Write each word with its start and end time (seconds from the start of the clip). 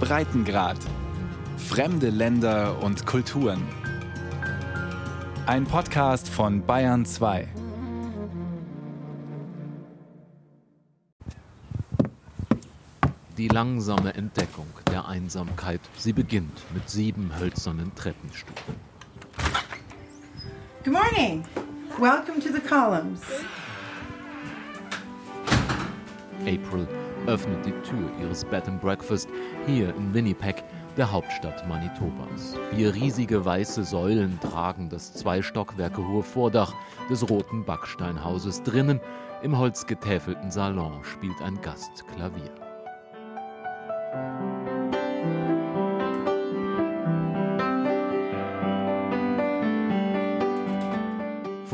Breitengrad. 0.00 0.78
Fremde 1.56 2.10
Länder 2.10 2.82
und 2.82 3.04
Kulturen. 3.06 3.62
Ein 5.46 5.64
Podcast 5.64 6.28
von 6.28 6.64
Bayern 6.64 7.04
2. 7.04 7.48
Die 13.36 13.48
langsame 13.48 14.14
Entdeckung 14.14 14.66
der 14.90 15.06
Einsamkeit. 15.06 15.80
Sie 15.96 16.12
beginnt 16.12 16.62
mit 16.74 16.88
sieben 16.90 17.32
hölzernen 17.38 17.94
Treppenstufen. 17.94 18.74
Good 20.84 20.92
morning. 20.92 21.44
Welcome 21.98 22.40
to 22.40 22.52
the 22.52 22.60
columns. 22.60 23.20
April 26.42 26.86
öffnet 27.26 27.64
die 27.66 27.72
Tür 27.82 28.10
ihres 28.20 28.44
Bed 28.44 28.68
and 28.68 28.80
Breakfast 28.80 29.28
hier 29.66 29.94
in 29.94 30.14
Winnipeg, 30.14 30.64
der 30.96 31.10
Hauptstadt 31.12 31.66
Manitobas. 31.68 32.56
Vier 32.70 32.94
riesige 32.94 33.44
weiße 33.44 33.84
Säulen 33.84 34.38
tragen 34.40 34.88
das 34.88 35.12
zwei 35.14 35.42
Stockwerke 35.42 36.06
hohe 36.06 36.22
Vordach 36.22 36.74
des 37.08 37.28
roten 37.28 37.64
Backsteinhauses. 37.64 38.62
Drinnen 38.62 39.00
im 39.42 39.56
holzgetäfelten 39.56 40.50
Salon 40.50 41.04
spielt 41.04 41.40
ein 41.42 41.60
Gast 41.60 42.04
Klavier. 42.08 42.67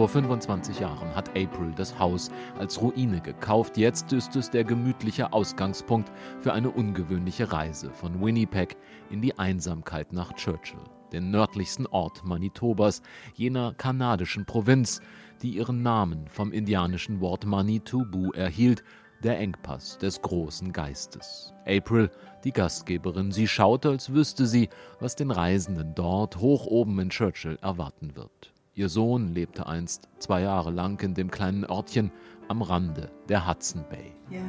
Vor 0.05 0.11
25 0.11 0.81
Jahren 0.81 1.17
hat 1.17 1.31
April 1.31 1.73
das 1.75 1.99
Haus 1.99 2.31
als 2.59 2.79
Ruine 2.79 3.23
gekauft. 3.23 3.79
Jetzt 3.79 4.13
ist 4.13 4.37
es 4.37 4.51
der 4.51 4.63
gemütliche 4.63 5.33
Ausgangspunkt 5.33 6.13
für 6.41 6.53
eine 6.53 6.71
ungewöhnliche 6.71 7.51
Reise 7.51 7.91
von 7.91 8.23
Winnipeg 8.23 8.77
in 9.09 9.23
die 9.23 9.39
Einsamkeit 9.39 10.13
nach 10.13 10.35
Churchill, 10.35 10.85
den 11.11 11.30
nördlichsten 11.30 11.87
Ort 11.87 12.23
Manitobas, 12.23 13.01
jener 13.33 13.73
kanadischen 13.73 14.45
Provinz, 14.45 15.01
die 15.41 15.57
ihren 15.57 15.83
Namen 15.83 16.29
vom 16.29 16.52
indianischen 16.52 17.23
Wort 17.23 17.46
Manitubu 17.46 18.30
erhielt, 18.33 18.85
der 19.23 19.39
Engpass 19.39 19.96
des 19.96 20.21
großen 20.21 20.71
Geistes. 20.74 21.55
April, 21.66 22.11
die 22.45 22.52
Gastgeberin, 22.52 23.33
sie 23.33 23.49
schaut, 23.49 23.87
als 23.87 24.13
wüsste 24.13 24.45
sie, 24.45 24.68
was 25.01 25.16
den 25.16 25.30
Reisenden 25.30 25.95
dort 25.95 26.37
hoch 26.37 26.66
oben 26.66 26.99
in 26.99 27.09
Churchill 27.09 27.59
erwarten 27.63 28.16
wird. 28.16 28.54
Ihr 28.77 28.89
Sohn 28.89 29.33
lebte 29.35 29.67
einst 29.69 30.09
zwei 30.19 30.43
Jahre 30.43 30.73
lang 30.73 31.01
in 31.01 31.15
dem 31.15 31.30
kleinen 31.30 31.65
Örtchen 31.65 32.11
am 32.49 32.61
Rande 32.61 33.09
der 33.29 33.47
Hudson 33.47 33.85
Bay. 33.89 34.13
Yeah, 34.30 34.43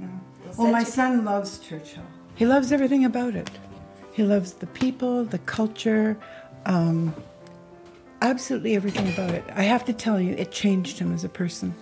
yeah. 0.00 0.08
Well, 0.56 0.72
my 0.72 0.84
son 0.84 1.24
loves 1.24 1.60
Churchill. 1.60 2.02
He 2.34 2.44
loves 2.44 2.72
everything 2.72 3.04
about 3.04 3.36
it. 3.36 3.48
He 4.12 4.24
loves 4.24 4.54
the 4.54 4.66
people, 4.66 5.24
the 5.24 5.38
culture, 5.38 6.16
um, 6.66 7.14
absolutely 8.22 8.74
everything 8.74 9.08
about 9.12 9.30
it. 9.30 9.44
I 9.54 9.62
have 9.62 9.84
to 9.84 9.92
tell 9.92 10.20
you, 10.20 10.34
it 10.34 10.50
changed 10.50 10.98
him 10.98 11.14
as 11.14 11.22
a 11.22 11.28
person. 11.28 11.72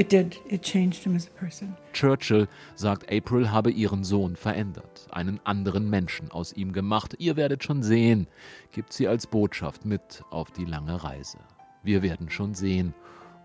It 0.00 0.12
did. 0.12 0.40
It 0.48 0.62
changed 0.62 1.04
him 1.04 1.14
as 1.14 1.26
a 1.26 1.30
person. 1.38 1.76
Churchill 1.92 2.48
sagt, 2.74 3.12
April 3.12 3.50
habe 3.50 3.70
ihren 3.70 4.02
Sohn 4.02 4.34
verändert, 4.34 5.06
einen 5.10 5.38
anderen 5.44 5.90
Menschen 5.90 6.30
aus 6.30 6.54
ihm 6.54 6.72
gemacht. 6.72 7.16
Ihr 7.18 7.36
werdet 7.36 7.62
schon 7.62 7.82
sehen, 7.82 8.26
gibt 8.72 8.94
sie 8.94 9.06
als 9.08 9.26
Botschaft 9.26 9.84
mit 9.84 10.22
auf 10.30 10.52
die 10.52 10.64
lange 10.64 11.04
Reise. 11.04 11.36
Wir 11.82 12.00
werden 12.00 12.30
schon 12.30 12.54
sehen. 12.54 12.94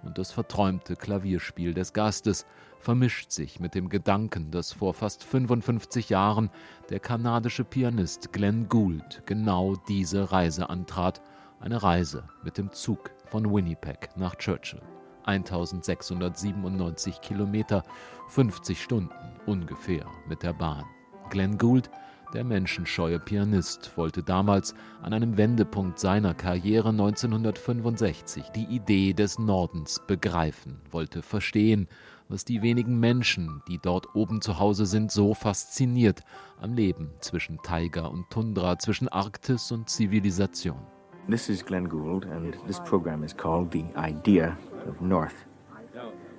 Und 0.03 0.17
das 0.17 0.31
verträumte 0.31 0.95
Klavierspiel 0.95 1.73
des 1.73 1.91
Gastes 1.91 2.45
vermischt 2.79 3.31
sich 3.31 3.59
mit 3.59 3.75
dem 3.75 3.89
Gedanken, 3.89 4.49
dass 4.49 4.71
vor 4.71 4.93
fast 4.93 5.25
55 5.25 6.07
Jahren 6.07 6.49
der 6.89 7.01
kanadische 7.01 7.65
Pianist 7.65 8.31
Glenn 8.31 8.69
Gould 8.69 9.23
genau 9.25 9.75
diese 9.89 10.31
Reise 10.31 10.69
antrat. 10.69 11.21
Eine 11.59 11.83
Reise 11.83 12.23
mit 12.45 12.57
dem 12.57 12.71
Zug 12.71 13.11
von 13.25 13.53
Winnipeg 13.53 14.11
nach 14.15 14.35
Churchill. 14.35 14.81
1697 15.25 17.21
Kilometer, 17.21 17.83
50 18.29 18.81
Stunden 18.81 19.13
ungefähr 19.45 20.05
mit 20.27 20.43
der 20.43 20.53
Bahn. 20.53 20.85
Glenn 21.29 21.57
Gould, 21.57 21.89
der 22.33 22.43
menschenscheue 22.43 23.19
Pianist, 23.19 23.97
wollte 23.97 24.23
damals 24.23 24.75
an 25.01 25.13
einem 25.13 25.37
Wendepunkt 25.37 25.99
seiner 25.99 26.33
Karriere 26.33 26.89
1965 26.89 28.49
die 28.49 28.65
Idee 28.65 29.13
des 29.13 29.39
Nordens 29.39 30.01
begreifen, 30.05 30.81
wollte 30.91 31.21
verstehen, 31.21 31.87
was 32.27 32.43
die 32.43 32.61
wenigen 32.61 32.99
Menschen, 32.99 33.61
die 33.67 33.77
dort 33.77 34.15
oben 34.15 34.41
zu 34.41 34.59
Hause 34.59 34.85
sind, 34.85 35.11
so 35.11 35.33
fasziniert 35.33 36.21
am 36.59 36.73
Leben 36.73 37.11
zwischen 37.19 37.59
Taiga 37.61 38.07
und 38.07 38.29
Tundra, 38.29 38.79
zwischen 38.79 39.07
Arktis 39.07 39.71
und 39.71 39.89
Zivilisation. 39.89 40.79
This 41.29 41.49
is 41.49 41.65
Glenn 41.65 41.87
Gould, 41.87 42.25
and 42.27 42.55
this 42.67 42.79
program 42.81 43.23
is 43.23 43.35
called 43.35 43.71
The 43.71 43.85
Idea 43.97 44.57
of 44.85 45.01
North. 45.01 45.45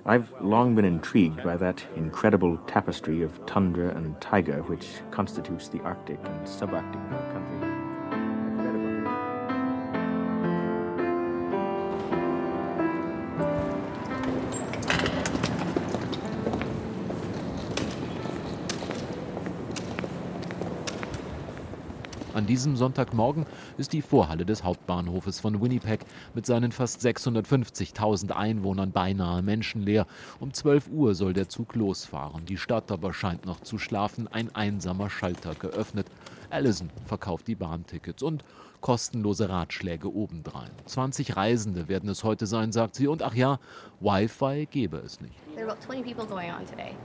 I've 0.05 0.31
long 0.41 0.75
been 0.75 0.85
intrigued 0.85 1.43
by 1.43 1.57
that 1.57 1.83
incredible 1.95 2.57
tapestry 2.67 3.21
of 3.23 3.45
tundra 3.45 3.89
and 3.95 4.19
taiga 4.21 4.63
which 4.63 4.87
constitutes 5.11 5.67
the 5.67 5.81
Arctic 5.81 6.19
and 6.23 6.47
subarctic 6.47 7.33
country. 7.33 7.76
An 22.37 22.45
diesem 22.45 22.75
Sonntagmorgen 22.75 23.47
ist 23.79 23.93
die 23.93 24.03
Vorhalle 24.03 24.45
des 24.45 24.63
Hauptbahnhofes 24.63 25.39
von 25.39 25.59
Winnipeg 25.59 26.01
mit 26.35 26.45
seinen 26.45 26.71
fast 26.71 27.03
650.000 27.03 28.29
Einwohnern 28.29 28.91
beinahe 28.91 29.41
menschenleer. 29.41 30.05
Um 30.39 30.53
12 30.53 30.87
Uhr 30.89 31.15
soll 31.15 31.33
der 31.33 31.49
Zug 31.49 31.73
losfahren. 31.73 32.45
Die 32.45 32.57
Stadt 32.57 32.91
aber 32.91 33.11
scheint 33.11 33.47
noch 33.47 33.61
zu 33.61 33.79
schlafen. 33.79 34.27
Ein 34.27 34.53
einsamer 34.53 35.09
Schalter 35.09 35.55
geöffnet. 35.55 36.05
Allison 36.51 36.91
verkauft 37.07 37.47
die 37.47 37.55
Bahntickets 37.55 38.21
und 38.21 38.43
kostenlose 38.81 39.49
Ratschläge 39.49 40.13
obendrein. 40.13 40.71
20 40.85 41.35
Reisende 41.35 41.87
werden 41.87 42.09
es 42.09 42.23
heute 42.23 42.45
sein, 42.45 42.71
sagt 42.71 42.95
sie. 42.95 43.07
Und 43.07 43.23
ach 43.23 43.33
ja, 43.33 43.59
Wi-Fi 43.99 44.67
gebe 44.69 44.97
es 44.97 45.21
nicht. 45.21 45.33
There 45.55 45.65
are 45.65 45.71
about 45.71 45.81
20 45.85 46.03
people 46.03 46.25
going 46.25 46.51
on 46.51 46.65
today. 46.65 46.95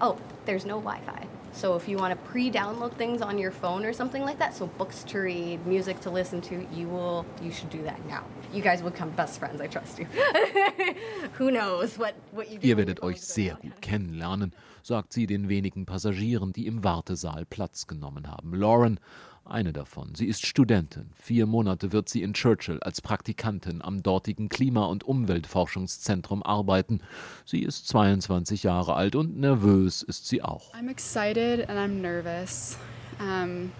Oh, 0.00 0.16
there's 0.46 0.66
no 0.66 0.78
Wi 0.78 0.98
Fi. 1.06 1.26
So 1.52 1.76
if 1.76 1.86
you 1.86 1.98
want 1.98 2.12
to 2.12 2.30
pre 2.30 2.50
download 2.50 2.96
things 2.96 3.20
on 3.20 3.38
your 3.38 3.50
phone 3.50 3.84
or 3.84 3.92
something 3.92 4.22
like 4.22 4.38
that, 4.38 4.54
so 4.54 4.66
books 4.78 5.04
to 5.04 5.18
read, 5.18 5.64
music 5.66 6.00
to 6.00 6.10
listen 6.10 6.40
to, 6.42 6.66
you 6.72 6.88
will, 6.88 7.26
you 7.42 7.52
should 7.52 7.70
do 7.70 7.82
that 7.84 7.98
now. 8.08 8.24
You 8.54 8.62
guys 8.62 8.82
will 8.82 8.90
become 8.90 9.10
best 9.10 9.38
friends, 9.38 9.60
I 9.60 9.66
trust 9.66 9.98
you. 9.98 10.06
Who 11.38 11.50
knows 11.50 11.98
what, 11.98 12.14
what 12.32 12.50
you 12.50 12.58
do. 12.58 12.66
Ihr 12.66 12.76
werdet 12.78 13.02
euch 13.02 13.20
sehr 13.20 13.56
gut 13.56 13.82
kennenlernen, 13.82 14.52
sagt 14.82 15.12
sie 15.12 15.26
den 15.26 15.48
wenigen 15.50 15.84
Passagieren, 15.84 16.52
die 16.52 16.66
im 16.66 16.82
Wartesaal 16.84 17.44
Platz 17.44 17.86
genommen 17.86 18.30
haben. 18.30 18.54
Lauren, 18.54 18.98
eine 19.44 19.72
davon. 19.72 20.14
Sie 20.14 20.26
ist 20.26 20.46
Studentin. 20.46 21.10
Vier 21.14 21.46
Monate 21.46 21.92
wird 21.92 22.08
sie 22.08 22.22
in 22.22 22.32
Churchill 22.34 22.80
als 22.80 23.00
Praktikantin 23.00 23.82
am 23.82 24.02
dortigen 24.02 24.48
Klima- 24.48 24.86
und 24.86 25.04
Umweltforschungszentrum 25.04 26.42
arbeiten. 26.42 27.00
Sie 27.44 27.62
ist 27.62 27.88
22 27.88 28.62
Jahre 28.62 28.94
alt 28.94 29.14
und 29.16 29.36
nervös 29.38 30.02
ist 30.02 30.26
sie 30.28 30.42
auch. 30.42 30.72
I'm 30.74 30.90
excited 30.90 31.68
and 31.68 31.78
I'm 31.78 32.00
nervous. 32.00 32.76
Um, 33.20 33.70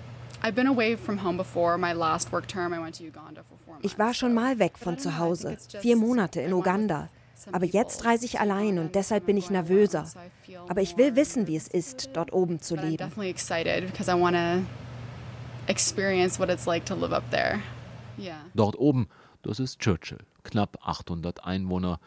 I've 0.43 0.55
been 0.55 0.69
away 0.69 0.97
from 0.97 1.23
home 1.23 1.37
before. 1.37 1.79
My 1.79 1.93
last 1.93 2.33
work 2.33 2.49
term, 2.49 2.73
I 2.73 2.81
went 2.81 2.97
to 2.99 3.05
Uganda 3.05 3.43
for 3.43 3.57
four 3.65 3.75
months. 3.75 3.87
Ich 3.93 3.99
war 3.99 4.15
schon 4.15 4.35
mal 4.35 4.59
weg 4.59 4.79
von 4.79 4.99
zu 4.99 5.19
Hause, 5.19 5.57
vier 5.81 5.97
Monate 5.97 6.41
in 6.41 6.53
Uganda. 6.53 7.09
Aber 7.51 7.65
jetzt 7.65 8.05
reise 8.05 8.25
ich 8.25 8.39
allein 8.39 8.79
und 8.79 8.95
deshalb 8.95 9.27
bin 9.27 9.37
ich 9.37 9.51
nervöser. 9.51 10.07
Aber 10.69 10.81
ich 10.81 10.97
will 10.97 11.17
wissen, 11.17 11.49
wie 11.49 11.57
es 11.57 11.67
ist, 11.67 12.11
dort 12.13 12.33
oben 12.33 12.61
zu 12.61 12.77
leben. 12.77 12.99
definitely 12.99 13.31
excited 13.31 13.87
because 13.87 14.09
I 14.09 14.15
want 14.15 14.37
to 14.37 14.63
experience 15.73 16.39
what 16.39 16.51
it's 16.51 16.67
like 16.67 16.85
to 16.85 16.95
live 16.95 17.13
up 17.13 17.25
there. 17.31 17.63
Yeah. 18.19 18.45
Dort 18.55 18.79
oben, 18.79 19.09
das 19.43 19.59
ist 19.59 19.81
Churchill, 19.81 20.19
knapp 20.45 20.79
800 20.83 21.45
Einwohner. 21.45 21.99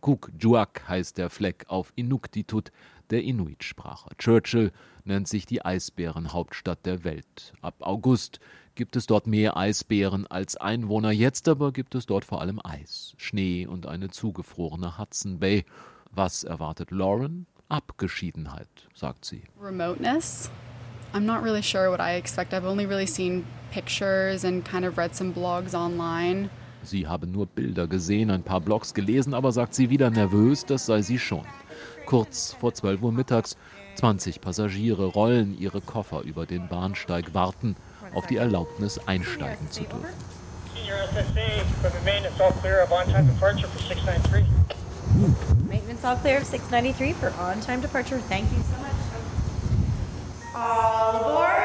Kukjuak 0.00 0.88
heißt 0.88 1.18
der 1.18 1.28
Fleck 1.28 1.66
auf 1.68 1.92
Inuktitut, 1.94 2.72
der 3.10 3.22
Inuit-Sprache. 3.22 4.08
Churchill 4.16 4.72
nennt 5.04 5.28
sich 5.28 5.44
die 5.44 5.62
Eisbärenhauptstadt 5.62 6.86
der 6.86 7.04
Welt. 7.04 7.52
Ab 7.60 7.74
August 7.80 8.40
gibt 8.74 8.96
es 8.96 9.06
dort 9.06 9.26
mehr 9.26 9.58
Eisbären 9.58 10.26
als 10.26 10.56
Einwohner. 10.56 11.10
Jetzt 11.10 11.48
aber 11.48 11.72
gibt 11.72 11.94
es 11.94 12.06
dort 12.06 12.24
vor 12.24 12.40
allem 12.40 12.60
Eis, 12.64 13.14
Schnee 13.18 13.66
und 13.66 13.86
eine 13.86 14.08
zugefrorene 14.08 14.96
Hudson 14.96 15.38
Bay. 15.38 15.66
Was 16.12 16.44
erwartet 16.44 16.90
Lauren? 16.90 17.46
Abgeschiedenheit, 17.68 18.88
sagt 18.94 19.26
sie. 19.26 19.42
Remoteness. 19.60 20.50
I'm 21.12 21.26
not 21.26 21.42
really 21.42 21.62
sure 21.62 21.90
what 21.90 22.00
I 22.00 22.14
expect. 22.14 22.54
I've 22.54 22.64
only 22.64 22.86
really 22.86 23.06
seen 23.06 23.44
pictures 23.72 24.44
and 24.44 24.64
kind 24.64 24.84
of 24.84 24.96
read 24.96 25.14
some 25.14 25.32
blogs 25.32 25.74
online. 25.74 26.50
Sie 26.82 27.06
habe 27.06 27.26
nur 27.26 27.46
Bilder 27.46 27.86
gesehen, 27.86 28.30
ein 28.30 28.42
paar 28.42 28.60
Blogs 28.60 28.94
gelesen, 28.94 29.34
aber 29.34 29.52
sagt 29.52 29.74
sie 29.74 29.90
wieder 29.90 30.08
nervös, 30.10 30.64
das 30.64 30.86
sei 30.86 31.02
sie 31.02 31.18
schon. 31.18 31.44
Kurz 32.06 32.56
vor 32.58 32.72
12 32.72 33.02
Uhr 33.02 33.12
mittags 33.12 33.56
20 33.96 34.40
Passagiere 34.40 35.04
rollen 35.06 35.58
ihre 35.58 35.80
Koffer 35.80 36.22
über 36.22 36.46
den 36.46 36.68
Bahnsteig, 36.68 37.34
warten 37.34 37.76
auf 38.14 38.26
die 38.26 38.36
Erlaubnis 38.36 38.98
einsteigen 39.06 39.70
zu 39.70 39.82
dürfen. 39.82 40.06
Maintenance 45.68 46.04
all 46.04 46.16
clear 46.16 46.38
of 46.38 46.46
693 46.46 47.12
for 47.14 47.32
on-time 47.38 47.80
departure. 47.80 48.18
Thank 48.28 48.50
you 48.52 48.62
so 48.62 48.80
much. 48.80 48.89
All 50.62 51.16
aboard. 51.16 51.59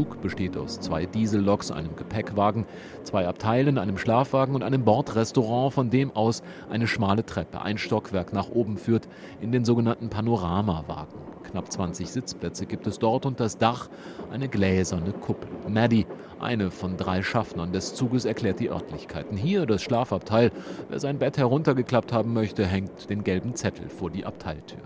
Zug 0.00 0.22
besteht 0.22 0.56
aus 0.56 0.80
zwei 0.80 1.04
Dieselloks, 1.04 1.70
einem 1.70 1.94
Gepäckwagen, 1.94 2.64
zwei 3.02 3.28
Abteilen, 3.28 3.76
einem 3.76 3.98
Schlafwagen 3.98 4.54
und 4.54 4.62
einem 4.62 4.82
Bordrestaurant, 4.82 5.74
von 5.74 5.90
dem 5.90 6.10
aus 6.16 6.42
eine 6.70 6.86
schmale 6.86 7.26
Treppe 7.26 7.60
ein 7.60 7.76
Stockwerk 7.76 8.32
nach 8.32 8.48
oben 8.48 8.78
führt 8.78 9.08
in 9.42 9.52
den 9.52 9.66
sogenannten 9.66 10.08
Panoramawagen. 10.08 11.20
Knapp 11.50 11.70
20 11.70 12.10
Sitzplätze 12.10 12.64
gibt 12.64 12.86
es 12.86 12.98
dort 12.98 13.26
und 13.26 13.40
das 13.40 13.58
Dach 13.58 13.90
eine 14.32 14.48
gläserne 14.48 15.12
Kuppel. 15.12 15.50
Maddie, 15.68 16.06
eine 16.40 16.70
von 16.70 16.96
drei 16.96 17.22
Schaffnern 17.22 17.72
des 17.72 17.92
Zuges, 17.92 18.24
erklärt 18.24 18.58
die 18.58 18.70
Örtlichkeiten. 18.70 19.36
Hier 19.36 19.66
das 19.66 19.82
Schlafabteil. 19.82 20.50
Wer 20.88 20.98
sein 20.98 21.18
Bett 21.18 21.36
heruntergeklappt 21.36 22.14
haben 22.14 22.32
möchte, 22.32 22.64
hängt 22.66 23.10
den 23.10 23.22
gelben 23.22 23.54
Zettel 23.54 23.90
vor 23.90 24.08
die 24.08 24.24
Abteiltür. 24.24 24.80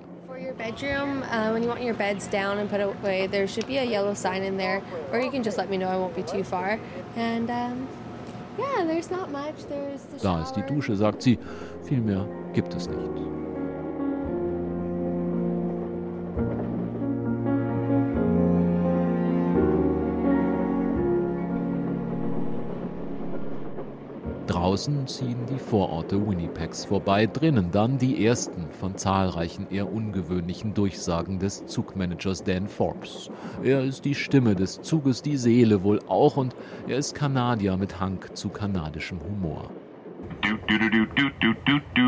Bedroom, 0.56 1.22
uh, 1.24 1.50
when 1.50 1.62
you 1.62 1.68
want 1.68 1.82
your 1.82 1.94
beds 1.94 2.26
down 2.26 2.58
and 2.58 2.68
put 2.68 2.80
away, 2.80 3.26
there 3.26 3.46
should 3.46 3.66
be 3.66 3.78
a 3.78 3.84
yellow 3.84 4.14
sign 4.14 4.42
in 4.42 4.56
there, 4.56 4.82
or 5.12 5.20
you 5.20 5.30
can 5.30 5.42
just 5.42 5.58
let 5.58 5.68
me 5.68 5.76
know 5.76 5.88
I 5.88 5.96
won't 5.96 6.14
be 6.14 6.22
too 6.22 6.44
far. 6.44 6.80
And 7.16 7.50
um, 7.50 7.88
yeah, 8.58 8.84
there's 8.84 9.10
not 9.10 9.30
much. 9.30 9.64
There's 9.68 10.02
the 10.02 10.18
Da 10.18 10.42
ist 10.42 10.54
die 10.54 10.62
Dusche, 10.62 10.96
sagt 10.96 11.22
sie. 11.22 11.38
Viel 11.84 12.00
mehr 12.00 12.26
gibt 12.52 12.74
es 12.74 12.88
nicht. 12.88 13.43
Draußen 24.46 25.06
ziehen 25.06 25.46
die 25.50 25.58
Vororte 25.58 26.16
Winnipegs 26.28 26.84
vorbei, 26.84 27.26
drinnen 27.26 27.70
dann 27.70 27.96
die 27.96 28.26
ersten 28.26 28.70
von 28.72 28.96
zahlreichen 28.96 29.66
eher 29.70 29.90
ungewöhnlichen 29.90 30.74
Durchsagen 30.74 31.38
des 31.38 31.64
Zugmanagers 31.64 32.44
Dan 32.44 32.68
Forbes. 32.68 33.30
Er 33.62 33.82
ist 33.82 34.04
die 34.04 34.14
Stimme 34.14 34.54
des 34.54 34.82
Zuges, 34.82 35.22
die 35.22 35.38
Seele 35.38 35.82
wohl 35.82 36.00
auch 36.08 36.36
und 36.36 36.54
er 36.86 36.98
ist 36.98 37.14
Kanadier 37.14 37.78
mit 37.78 37.98
Hang 38.00 38.18
zu 38.34 38.50
kanadischem 38.50 39.18
Humor. 39.22 39.70
Do, 40.42 40.58
do, 40.68 41.80
do. 41.94 42.04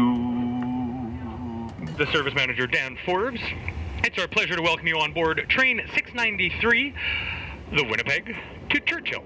The 1.97 2.07
service 2.13 2.35
manager 2.35 2.67
Dan 2.67 2.99
Forbes. 3.07 3.41
It's 4.05 4.19
our 4.19 4.29
pleasure 4.29 4.57
to 4.57 4.63
welcome 4.63 4.87
you 4.87 4.99
on 4.99 5.15
board 5.15 5.43
train 5.49 5.81
693, 5.95 6.93
the 7.73 7.85
Winnipeg 7.85 8.37
to 8.69 8.81
Churchill. 8.81 9.23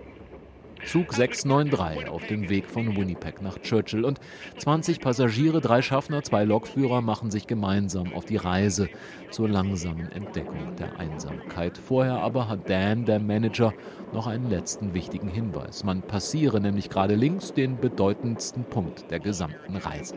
Zug 0.86 1.12
693 1.12 2.08
auf 2.08 2.26
dem 2.26 2.48
Weg 2.48 2.66
von 2.66 2.96
Winnipeg 2.96 3.42
nach 3.42 3.58
Churchill 3.58 4.04
und 4.04 4.18
20 4.58 5.00
Passagiere, 5.00 5.60
drei 5.60 5.82
Schaffner, 5.82 6.22
zwei 6.22 6.44
Lokführer 6.44 7.00
machen 7.00 7.30
sich 7.30 7.46
gemeinsam 7.46 8.12
auf 8.14 8.24
die 8.24 8.36
Reise 8.36 8.88
zur 9.30 9.48
langsamen 9.48 10.10
Entdeckung 10.12 10.76
der 10.76 10.98
Einsamkeit. 10.98 11.78
Vorher 11.78 12.20
aber 12.20 12.48
hat 12.48 12.68
Dan, 12.68 13.04
der 13.04 13.20
Manager, 13.20 13.72
noch 14.12 14.26
einen 14.26 14.50
letzten 14.50 14.94
wichtigen 14.94 15.28
Hinweis. 15.28 15.84
Man 15.84 16.02
passiere 16.02 16.60
nämlich 16.60 16.88
gerade 16.90 17.14
links 17.14 17.52
den 17.52 17.76
bedeutendsten 17.76 18.64
Punkt 18.64 19.10
der 19.10 19.20
gesamten 19.20 19.76
Reise. 19.76 20.14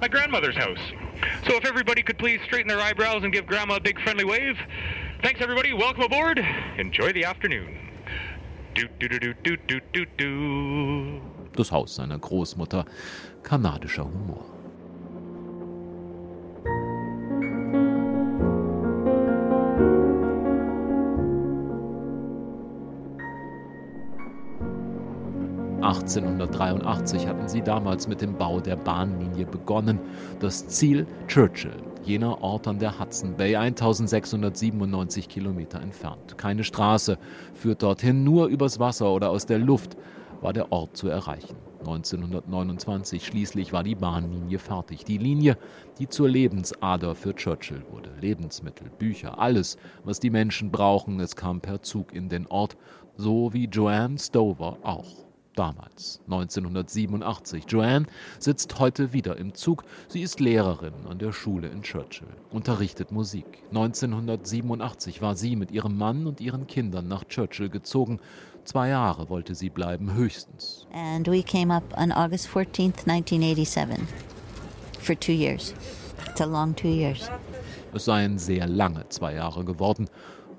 my 0.00 0.08
grandmother's 0.08 0.56
house. 0.56 0.78
So 1.46 1.56
if 1.56 1.66
everybody 1.66 2.02
could 2.02 2.16
please 2.18 2.40
straighten 2.46 2.68
their 2.68 2.80
eyebrows 2.80 3.22
and 3.22 3.32
give 3.32 3.46
Grandma 3.46 3.76
a 3.76 3.80
big 3.80 4.00
friendly 4.00 4.24
wave. 4.24 4.56
Thanks, 5.22 5.42
everybody. 5.42 5.74
Welcome 5.74 6.04
aboard. 6.04 6.42
Enjoy 6.78 7.12
the 7.12 7.26
afternoon. 7.26 7.76
Do, 8.74 8.88
do, 8.98 9.06
do, 9.06 9.18
do, 9.18 9.56
do, 9.68 9.80
do, 9.92 10.06
do. 10.16 11.20
Das 11.54 11.70
Haus 11.70 11.96
seiner 11.96 12.18
Großmutter. 12.18 12.86
Kanadischer 13.42 14.04
Humor. 14.04 14.46
(1883) 25.82 27.26
hatten 27.26 27.46
sie 27.46 27.60
damals 27.60 28.08
mit 28.08 28.22
dem 28.22 28.32
Bau 28.38 28.58
der 28.58 28.76
Bahnlinie 28.76 29.44
begonnen. 29.44 29.98
Das 30.38 30.66
Ziel 30.68 31.06
Churchill, 31.28 31.76
jener 32.02 32.42
Ort 32.42 32.66
an 32.66 32.78
der 32.78 32.98
Hudson 32.98 33.36
Bay, 33.36 33.56
1697 33.56 35.28
Kilometer 35.28 35.80
entfernt. 35.80 36.38
Keine 36.38 36.64
Straße 36.64 37.18
führt 37.54 37.82
dorthin, 37.82 38.24
nur 38.24 38.46
übers 38.46 38.78
Wasser 38.78 39.12
oder 39.12 39.30
aus 39.30 39.46
der 39.46 39.58
Luft 39.58 39.96
war 40.40 40.52
der 40.52 40.72
Ort 40.72 40.96
zu 40.96 41.08
erreichen. 41.08 41.56
1929 41.80 43.24
schließlich 43.24 43.72
war 43.72 43.82
die 43.82 43.94
Bahnlinie 43.94 44.58
fertig. 44.58 45.04
Die 45.04 45.18
Linie, 45.18 45.56
die 45.98 46.08
zur 46.08 46.28
Lebensader 46.28 47.14
für 47.14 47.34
Churchill 47.34 47.82
wurde. 47.90 48.10
Lebensmittel, 48.20 48.90
Bücher, 48.98 49.38
alles, 49.38 49.76
was 50.04 50.20
die 50.20 50.30
Menschen 50.30 50.70
brauchen, 50.70 51.20
es 51.20 51.36
kam 51.36 51.60
per 51.60 51.82
Zug 51.82 52.12
in 52.14 52.28
den 52.28 52.46
Ort, 52.46 52.76
so 53.16 53.52
wie 53.52 53.66
Joanne 53.66 54.18
Stover 54.18 54.78
auch 54.82 55.29
damals, 55.54 56.20
1987. 56.26 57.64
Joanne 57.68 58.06
sitzt 58.38 58.78
heute 58.78 59.12
wieder 59.12 59.36
im 59.36 59.54
Zug. 59.54 59.84
Sie 60.08 60.22
ist 60.22 60.40
Lehrerin 60.40 61.06
an 61.08 61.18
der 61.18 61.32
Schule 61.32 61.68
in 61.68 61.82
Churchill, 61.82 62.28
unterrichtet 62.50 63.12
Musik. 63.12 63.62
1987 63.70 65.22
war 65.22 65.36
sie 65.36 65.56
mit 65.56 65.70
ihrem 65.70 65.96
Mann 65.96 66.26
und 66.26 66.40
ihren 66.40 66.66
Kindern 66.66 67.08
nach 67.08 67.24
Churchill 67.24 67.68
gezogen. 67.68 68.20
Zwei 68.64 68.88
Jahre 68.88 69.28
wollte 69.28 69.54
sie 69.54 69.70
bleiben, 69.70 70.14
höchstens. 70.14 70.86
And 70.92 71.26
we 71.26 71.42
came 71.42 71.74
up 71.74 71.84
on 71.96 72.12
August 72.12 72.48
14th, 72.48 73.06
1987, 73.06 74.06
for 75.00 75.18
two 75.18 75.32
years. 75.32 75.74
It's 76.28 76.40
a 76.40 76.46
long 76.46 76.74
two 76.76 76.88
years. 76.88 77.30
Es 77.92 78.04
seien 78.04 78.38
sehr 78.38 78.66
lange 78.66 79.08
zwei 79.08 79.34
Jahre 79.34 79.64
geworden, 79.64 80.08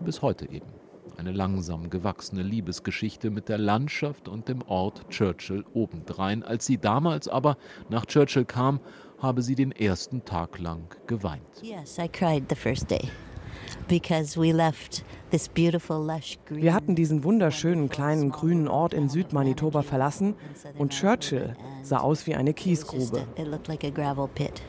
bis 0.02 0.22
heute 0.22 0.50
eben. 0.50 0.68
Eine 1.22 1.34
langsam 1.34 1.92
gewachsene 1.92 2.42
Liebesgeschichte 2.42 3.30
mit 3.30 3.48
der 3.48 3.60
Landschaft 3.60 4.28
und 4.28 4.48
dem 4.50 4.64
Ort 4.64 5.08
Churchill 5.12 5.64
obendrein. 5.76 6.42
Als 6.42 6.66
sie 6.66 6.80
damals 6.80 7.28
aber 7.28 7.58
nach 7.90 8.08
Churchill 8.08 8.44
kam, 8.44 8.80
habe 9.20 9.44
sie 9.44 9.54
den 9.54 9.72
ersten 9.72 10.26
Tag 10.26 10.58
lang 10.58 10.88
geweint. 11.06 11.44
Yes, 11.62 12.00
I 12.00 12.08
cried 12.08 12.46
the 12.50 12.56
first 12.56 12.90
day 12.90 13.08
because 13.88 14.36
we 14.36 14.52
left 14.52 15.04
this 15.30 15.48
beautiful 15.48 16.04
lush 16.04 16.40
green. 16.48 16.64
Wir 16.64 16.74
hatten 16.74 16.96
diesen 16.96 17.24
wunderschönen 17.24 17.90
kleinen 17.90 18.32
grünen 18.32 18.68
Ort 18.68 18.96
in 18.96 19.08
Südmanitoba 19.08 19.84
verlassen 19.84 20.34
und 20.80 20.92
Churchill 20.92 21.56
sah 21.84 22.00
aus 22.00 22.26
wie 22.26 22.34
eine 22.34 22.56
Kiesgrube. 22.56 23.28
It 23.36 23.46
looked 23.46 23.68
like 23.68 23.84
a 23.84 23.92
gravel 23.92 24.28
pit 24.28 24.64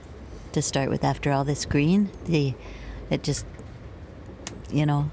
to 0.52 0.60
start 0.60 0.90
with. 0.90 1.02
After 1.02 1.34
all 1.34 1.46
this 1.46 1.66
green, 1.66 2.10
the 2.26 2.52
it 3.08 3.26
just 3.26 3.46
you 4.70 4.84
know 4.84 5.06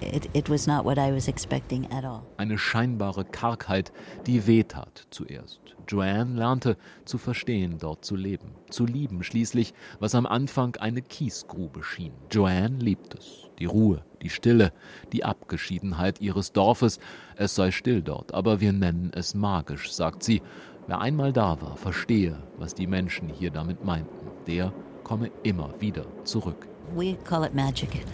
It, 0.00 0.28
it 0.34 0.48
was 0.48 0.66
not 0.66 0.84
what 0.84 0.98
I 0.98 1.12
was 1.12 1.28
expecting 1.28 1.90
at 1.90 2.04
all. 2.04 2.22
Eine 2.36 2.58
scheinbare 2.58 3.24
Kargheit, 3.24 3.92
die 4.26 4.46
wehtat 4.46 5.06
zuerst. 5.10 5.60
Joanne 5.88 6.36
lernte 6.36 6.76
zu 7.04 7.18
verstehen, 7.18 7.78
dort 7.78 8.04
zu 8.04 8.16
leben, 8.16 8.52
zu 8.70 8.86
lieben 8.86 9.22
schließlich, 9.22 9.74
was 10.00 10.14
am 10.14 10.26
Anfang 10.26 10.76
eine 10.76 11.02
Kiesgrube 11.02 11.82
schien. 11.82 12.12
Joanne 12.30 12.78
liebt 12.78 13.14
es. 13.14 13.50
Die 13.58 13.66
Ruhe, 13.66 14.02
die 14.22 14.30
Stille, 14.30 14.72
die 15.12 15.24
Abgeschiedenheit 15.24 16.20
ihres 16.20 16.52
Dorfes. 16.52 16.98
Es 17.36 17.54
sei 17.54 17.70
still 17.70 18.02
dort, 18.02 18.32
aber 18.34 18.60
wir 18.60 18.72
nennen 18.72 19.12
es 19.14 19.34
magisch, 19.34 19.92
sagt 19.92 20.22
sie. 20.22 20.42
Wer 20.86 21.00
einmal 21.00 21.32
da 21.32 21.60
war, 21.62 21.76
verstehe, 21.76 22.42
was 22.58 22.74
die 22.74 22.86
Menschen 22.86 23.28
hier 23.28 23.50
damit 23.50 23.84
meinten. 23.84 24.30
Der 24.46 24.72
komme 25.02 25.30
immer 25.42 25.70
wieder 25.80 26.04
zurück. 26.24 26.68
We 26.94 27.16
call 27.24 27.44
it 27.44 27.54
magic. 27.54 28.04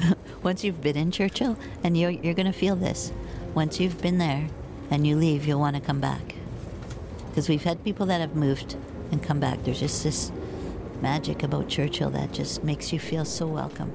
Once 0.42 0.64
you've 0.64 0.80
been 0.80 0.96
in 0.96 1.10
Churchill, 1.10 1.56
and 1.82 1.96
you're, 1.96 2.10
you're 2.10 2.34
going 2.34 2.46
to 2.46 2.52
feel 2.52 2.76
this. 2.76 3.12
Once 3.54 3.80
you've 3.80 4.00
been 4.00 4.18
there 4.18 4.48
and 4.90 5.06
you 5.06 5.16
leave, 5.16 5.46
you'll 5.46 5.60
want 5.60 5.76
to 5.76 5.82
come 5.82 6.00
back. 6.00 6.34
Because 7.28 7.48
we've 7.48 7.64
had 7.64 7.82
people 7.84 8.06
that 8.06 8.20
have 8.20 8.34
moved 8.34 8.76
and 9.10 9.22
come 9.22 9.40
back. 9.40 9.62
There's 9.64 9.80
just 9.80 10.04
this 10.04 10.32
magic 11.00 11.42
about 11.42 11.68
Churchill 11.68 12.10
that 12.10 12.32
just 12.32 12.64
makes 12.64 12.92
you 12.92 12.98
feel 12.98 13.24
so 13.24 13.46
welcome. 13.46 13.92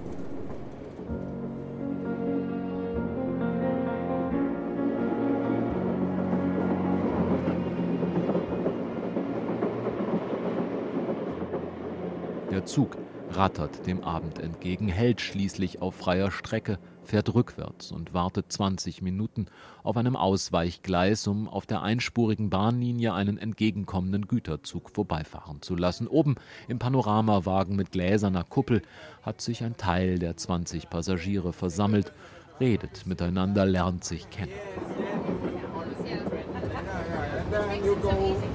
Der 12.49 12.67
Zug 12.67 12.97
rattert 13.35 13.87
dem 13.87 14.03
Abend 14.03 14.39
entgegen, 14.39 14.87
hält 14.87 15.21
schließlich 15.21 15.81
auf 15.81 15.95
freier 15.95 16.31
Strecke, 16.31 16.79
fährt 17.03 17.33
rückwärts 17.33 17.91
und 17.91 18.13
wartet 18.13 18.51
20 18.51 19.01
Minuten 19.01 19.47
auf 19.83 19.97
einem 19.97 20.15
Ausweichgleis, 20.15 21.27
um 21.27 21.47
auf 21.47 21.65
der 21.65 21.81
einspurigen 21.81 22.49
Bahnlinie 22.49 23.13
einen 23.13 23.37
entgegenkommenden 23.37 24.27
Güterzug 24.27 24.89
vorbeifahren 24.89 25.61
zu 25.61 25.75
lassen. 25.75 26.07
Oben 26.07 26.35
im 26.67 26.79
Panoramawagen 26.79 27.75
mit 27.75 27.91
gläserner 27.91 28.43
Kuppel 28.43 28.81
hat 29.21 29.41
sich 29.41 29.63
ein 29.63 29.77
Teil 29.77 30.19
der 30.19 30.37
20 30.37 30.89
Passagiere 30.89 31.53
versammelt, 31.53 32.13
redet 32.59 33.05
miteinander, 33.07 33.65
lernt 33.65 34.03
sich 34.03 34.29
kennen. 34.29 34.51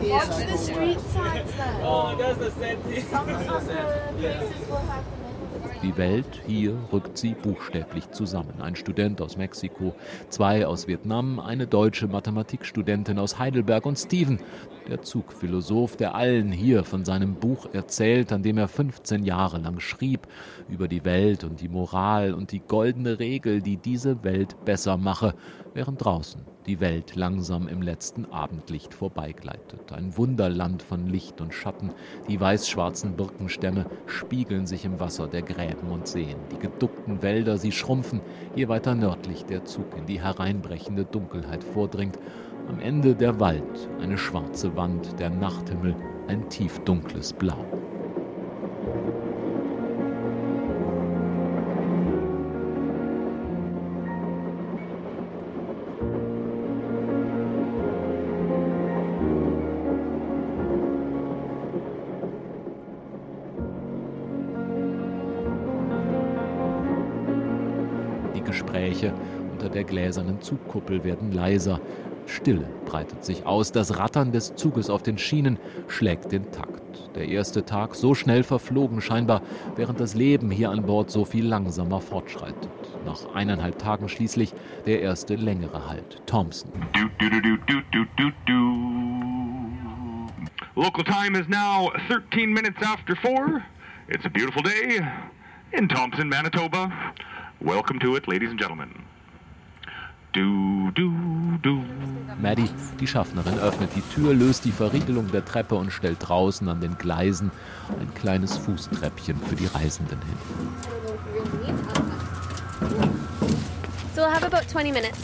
You 0.07 0.13
go 0.13 0.19
Watch 0.19 0.47
the 0.47 0.57
street 0.57 1.01
signs 1.01 1.53
then. 1.55 1.81
Oh, 1.83 2.17
that's 2.17 2.39
the 2.39 2.51
same 2.53 2.79
thing. 2.83 3.03
Some 3.05 3.29
of 3.29 3.39
the 3.47 4.15
places 4.19 4.69
will 4.69 4.77
have 4.77 5.05
Die 5.83 5.97
Welt 5.99 6.43
hier 6.47 6.75
rückt 6.93 7.19
sie 7.19 7.35
buchstäblich 7.35 8.11
zusammen. 8.11 8.61
Ein 8.61 8.77
Student 8.77 9.21
aus 9.21 9.37
Mexiko, 9.37 9.95
zwei 10.31 10.67
aus 10.67 10.89
Vietnam, 10.89 11.39
eine 11.39 11.67
deutsche 11.67 12.09
Mathematikstudentin 12.09 13.19
aus 13.19 13.39
Heidelberg 13.39 13.85
und 13.85 13.99
Steven, 13.99 14.41
der 14.89 15.03
Zugphilosoph, 15.03 15.97
der 15.97 16.15
allen 16.15 16.51
hier 16.51 16.85
von 16.85 17.05
seinem 17.05 17.35
Buch 17.35 17.69
erzählt, 17.73 18.33
an 18.33 18.43
dem 18.43 18.57
er 18.57 18.69
15 18.69 19.25
Jahre 19.25 19.59
lang 19.59 19.81
schrieb, 19.81 20.27
über 20.69 20.89
die 20.89 21.05
Welt 21.05 21.45
und 21.45 21.61
die 21.61 21.69
Moral 21.69 22.33
und 22.33 22.53
die 22.53 22.61
goldene 22.61 23.19
Regel, 23.19 23.61
die 23.61 23.77
diese 23.77 24.25
Welt 24.25 24.65
besser 24.65 24.97
mache, 24.97 25.35
während 25.75 26.03
draußen 26.03 26.43
die 26.67 26.81
Welt 26.81 27.15
langsam 27.15 27.69
im 27.69 27.81
letzten 27.81 28.27
Abendlicht 28.27 28.93
vorbeigleitet. 28.93 29.93
Ein 29.93 30.17
Wunderland 30.17 30.83
von 30.83 31.07
Licht 31.07 31.41
und 31.41 31.55
Schatten. 31.55 31.93
Die 32.29 32.41
weiß-schwarzen 32.41 33.17
Birkenstämme 33.17 33.87
spiegeln 34.07 34.67
sich 34.67 34.85
im 34.85 34.99
Wasser 34.99 35.29
der 35.29 35.43
Gräben 35.43 35.66
und 35.91 36.07
Seen. 36.07 36.37
Die 36.53 36.59
geduckten 36.59 37.23
Wälder, 37.23 37.59
sie 37.59 37.73
schrumpfen, 37.73 38.21
je 38.55 38.69
weiter 38.69 38.95
nördlich 38.95 39.45
der 39.45 39.65
Zug 39.65 39.97
in 39.97 40.07
die 40.07 40.21
hereinbrechende 40.21 41.05
Dunkelheit 41.05 41.65
vordringt. 41.65 42.19
Am 42.69 42.81
Ende 42.81 43.15
der 43.15 43.41
Wald 43.41 43.89
eine 44.01 44.19
schwarze 44.19 44.77
Wand, 44.77 45.19
der 45.19 45.31
Nachthimmel 45.31 45.95
ein 46.29 46.49
tiefdunkles 46.49 47.33
Blau. 47.33 47.65
Gespräche 68.47 69.13
unter 69.53 69.69
der 69.69 69.85
gläsernen 69.85 70.41
Zugkuppel 70.41 71.05
werden 71.05 71.33
leiser. 71.33 71.81
Stille 72.27 72.69
breitet 72.85 73.25
sich 73.25 73.47
aus, 73.47 73.73
das 73.73 73.99
Rattern 73.99 74.33
des 74.33 74.55
Zuges 74.55 74.91
auf 74.91 75.03
den 75.03 75.19
Schienen 75.19 75.59
schlägt 75.89 76.33
den 76.33 76.51
Takt. 76.51 76.83
Der 77.15 77.29
erste 77.29 77.65
Tag 77.65 77.95
so 77.95 78.15
schnell 78.15 78.43
verflogen 78.43 79.01
scheinbar, 79.01 79.43
während 79.77 80.01
das 80.01 80.15
Leben 80.15 80.51
hier 80.51 80.71
an 80.71 80.83
Bord 80.83 81.11
so 81.11 81.25
viel 81.25 81.47
langsamer 81.47 82.01
fortschreitet. 82.01 82.69
Nach 83.05 83.35
eineinhalb 83.35 83.79
Tagen 83.79 84.09
schließlich 84.09 84.53
der 84.87 85.01
erste 85.01 85.37
längere 85.37 85.89
Halt, 85.89 86.21
Thompson. 86.27 86.71
Local 90.75 91.05
time 91.05 91.39
is 91.39 91.49
now 91.49 91.91
13 92.09 92.53
minutes 92.53 92.83
after 92.83 93.17
4. 93.17 93.65
It's 94.09 94.27
a 94.27 94.29
beautiful 94.29 94.63
day 94.63 95.01
in 95.73 95.89
Thompson, 95.89 96.29
Manitoba. 96.29 96.93
Welcome 97.61 97.99
to 98.01 98.17
it, 98.17 98.29
ladies 98.29 98.51
and 98.51 98.61
gentlemen. 98.61 98.91
Du, 100.33 100.91
du, 100.95 101.11
du. 101.63 101.83
Maddie, 102.39 102.69
die 103.01 103.07
Schaffnerin, 103.07 103.59
öffnet 103.59 103.91
die 103.97 104.03
Tür, 104.15 104.35
löst 104.35 104.67
die 104.67 104.73
Verriegelung 104.73 105.33
der 105.33 105.43
Treppe 105.43 105.75
und 105.75 105.91
stellt 105.91 106.19
draußen 106.21 106.69
an 106.69 106.83
den 106.83 106.99
Gleisen 106.99 107.51
ein 107.99 108.13
kleines 108.15 108.59
Fußtreppchen 108.59 109.41
für 109.41 109.57
die 109.57 109.67
Reisenden 109.67 110.19
hin. 110.21 110.37
So 114.15 114.21
we'll 114.21 114.31
have 114.31 114.45
about 114.45 114.69
20 114.69 114.93
minutes. 114.93 115.19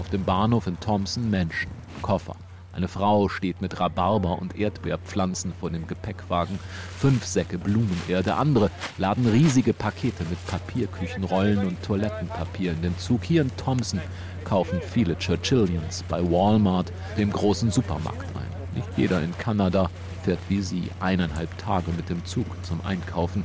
Auf 0.00 0.10
dem 0.10 0.24
Bahnhof 0.24 0.66
in 0.66 0.78
Thompson 0.80 1.30
Menschen, 1.30 1.70
Koffer, 2.02 2.34
eine 2.72 2.86
Frau 2.86 3.28
steht 3.28 3.60
mit 3.60 3.80
Rhabarber 3.80 4.38
und 4.38 4.56
Erdbeerpflanzen 4.56 5.52
vor 5.58 5.70
dem 5.70 5.86
Gepäckwagen. 5.88 6.58
Fünf 6.98 7.24
Säcke 7.24 7.58
Blumenerde. 7.58 8.36
Andere 8.36 8.70
laden 8.96 9.26
riesige 9.26 9.72
Pakete 9.72 10.24
mit 10.30 10.38
Papierküchenrollen 10.46 11.66
und 11.66 11.82
Toilettenpapier 11.82 12.72
in 12.72 12.82
den 12.82 12.96
Zug. 12.98 13.24
Hier 13.24 13.42
in 13.42 13.56
Thompson 13.56 14.00
kaufen 14.44 14.80
viele 14.80 15.18
Churchillians 15.18 16.04
bei 16.08 16.22
Walmart, 16.22 16.92
dem 17.18 17.32
großen 17.32 17.70
Supermarkt, 17.70 18.26
ein. 18.36 18.76
Nicht 18.76 18.88
jeder 18.96 19.20
in 19.20 19.36
Kanada 19.36 19.90
fährt 20.22 20.38
wie 20.48 20.62
sie 20.62 20.90
eineinhalb 21.00 21.56
Tage 21.58 21.90
mit 21.92 22.08
dem 22.08 22.24
Zug 22.24 22.46
zum 22.64 22.80
Einkaufen. 22.84 23.42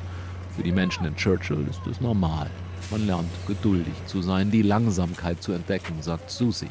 Für 0.56 0.64
die 0.64 0.72
Menschen 0.72 1.06
in 1.06 1.16
Churchill 1.16 1.66
ist 1.68 1.86
es 1.88 2.00
normal. 2.00 2.50
Man 2.92 3.08
lernt 3.08 3.32
geduldig 3.48 3.96
zu 4.06 4.22
sein, 4.22 4.52
die 4.52 4.62
Langsamkeit 4.62 5.42
zu 5.42 5.52
entdecken, 5.52 5.96
sagt 6.02 6.30
Susie. 6.30 6.70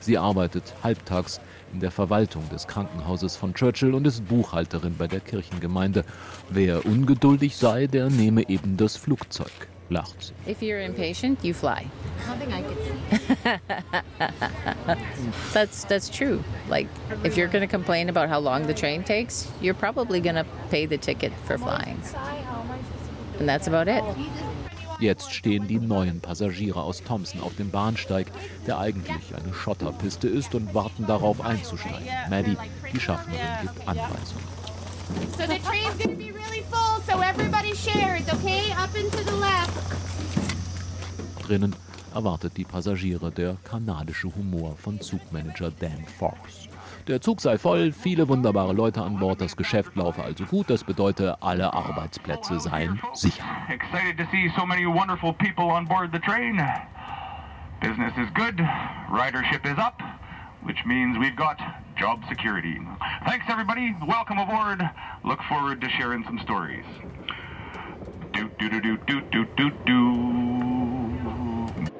Sie 0.00 0.18
arbeitet 0.18 0.74
halbtags 0.84 1.40
in 1.72 1.80
der 1.80 1.90
Verwaltung 1.90 2.48
des 2.48 2.66
Krankenhauses 2.66 3.36
von 3.36 3.54
Churchill 3.54 3.94
und 3.94 4.06
ist 4.06 4.26
Buchhalterin 4.26 4.96
bei 4.96 5.06
der 5.06 5.20
Kirchengemeinde. 5.20 6.04
Wer 6.50 6.84
ungeduldig 6.86 7.56
sei, 7.56 7.86
der 7.86 8.10
nehme 8.10 8.48
eben 8.48 8.76
das 8.76 8.96
Flugzeug. 8.96 9.50
Lacht 9.88 10.20
sie. 10.20 10.50
If 10.50 10.62
you're 10.62 10.84
impatient, 10.84 11.44
you 11.44 11.54
fly. 11.54 11.86
Nothing 12.26 12.52
I 12.52 12.62
could 12.62 12.78
see. 12.84 12.96
that's 15.52 15.84
that's 15.84 16.08
true. 16.08 16.42
Like 16.68 16.88
if 17.22 17.36
you're 17.36 17.46
going 17.46 17.62
to 17.62 17.70
complain 17.70 18.08
about 18.08 18.28
how 18.28 18.40
long 18.40 18.66
the 18.66 18.74
train 18.74 19.04
takes, 19.04 19.48
you're 19.60 19.78
probably 19.78 20.20
going 20.20 20.34
to 20.34 20.46
pay 20.70 20.86
the 20.86 20.98
ticket 20.98 21.32
for 21.44 21.56
flying. 21.56 22.00
And 23.38 23.48
that's 23.48 23.68
about 23.68 23.86
it. 23.86 24.02
Jetzt 24.98 25.34
stehen 25.34 25.68
die 25.68 25.78
neuen 25.78 26.20
Passagiere 26.20 26.82
aus 26.82 27.02
Thompson 27.02 27.42
auf 27.42 27.54
dem 27.56 27.70
Bahnsteig, 27.70 28.28
der 28.66 28.78
eigentlich 28.78 29.34
eine 29.34 29.52
Schotterpiste 29.52 30.28
ist, 30.28 30.54
und 30.54 30.74
warten 30.74 31.06
darauf 31.06 31.40
einzusteigen. 31.40 32.08
Maddie, 32.30 32.56
die 32.92 33.00
Schaffnerin, 33.00 33.40
gibt 33.62 33.88
Anweisungen. 33.88 34.44
So 35.38 35.44
the 35.46 35.58
train's 35.60 35.96
gonna 36.02 36.16
be 36.16 36.32
really 36.32 36.64
full, 36.70 37.00
so 37.06 37.20
everybody 37.22 37.74
shares, 37.76 38.26
okay? 38.32 38.72
Up 38.72 38.90
and 38.96 39.10
to 39.12 39.18
the 39.18 39.38
left. 39.38 39.70
Drinnen 41.46 41.76
erwartet 42.12 42.56
die 42.56 42.64
Passagiere 42.64 43.30
der 43.30 43.56
kanadische 43.62 44.34
Humor 44.34 44.76
von 44.76 45.00
Zugmanager 45.00 45.70
Dan 45.70 46.04
Fox. 46.18 46.68
Der 47.06 47.20
Zug 47.20 47.40
sei 47.40 47.56
voll, 47.56 47.92
viele 47.92 48.28
wunderbare 48.28 48.72
Leute 48.72 49.00
an 49.00 49.20
Bord, 49.20 49.40
das 49.40 49.56
Geschäft 49.56 49.94
laufe 49.94 50.24
also 50.24 50.44
gut, 50.44 50.68
das 50.68 50.82
bedeutet, 50.82 51.36
alle 51.40 51.72
Arbeitsplätze 51.72 52.58
seien 52.58 53.00
sicher. 53.12 53.44
Excited 53.68 54.18
to 54.18 54.24
see 54.32 54.50
so 54.58 54.66
many 54.66 54.86
wonderful 54.86 55.32
people. 55.34 55.70
Business 57.80 58.12
is 58.16 58.28
good, 58.34 58.56
ridership 59.08 59.64
is 59.64 59.78
up, 59.78 60.02
which 60.64 60.84
means 60.84 61.16
we've 61.16 61.36
got 61.36 61.58
job 61.96 62.24
security. 62.28 62.80
Thanks 63.24 63.46
everybody, 63.48 63.94
welcome 64.08 64.38
aboard. 64.38 64.82
Look 65.22 65.38
forward 65.48 65.80
to 65.82 65.88
sharing 65.90 66.24
some 66.24 66.40
stories. 66.40 66.84
Do 68.32 68.50
do 68.58 68.68
do 68.68 68.80
do 68.80 68.96
do 69.06 69.20
do 69.30 69.44
do 69.56 69.70
do. 69.86 71.95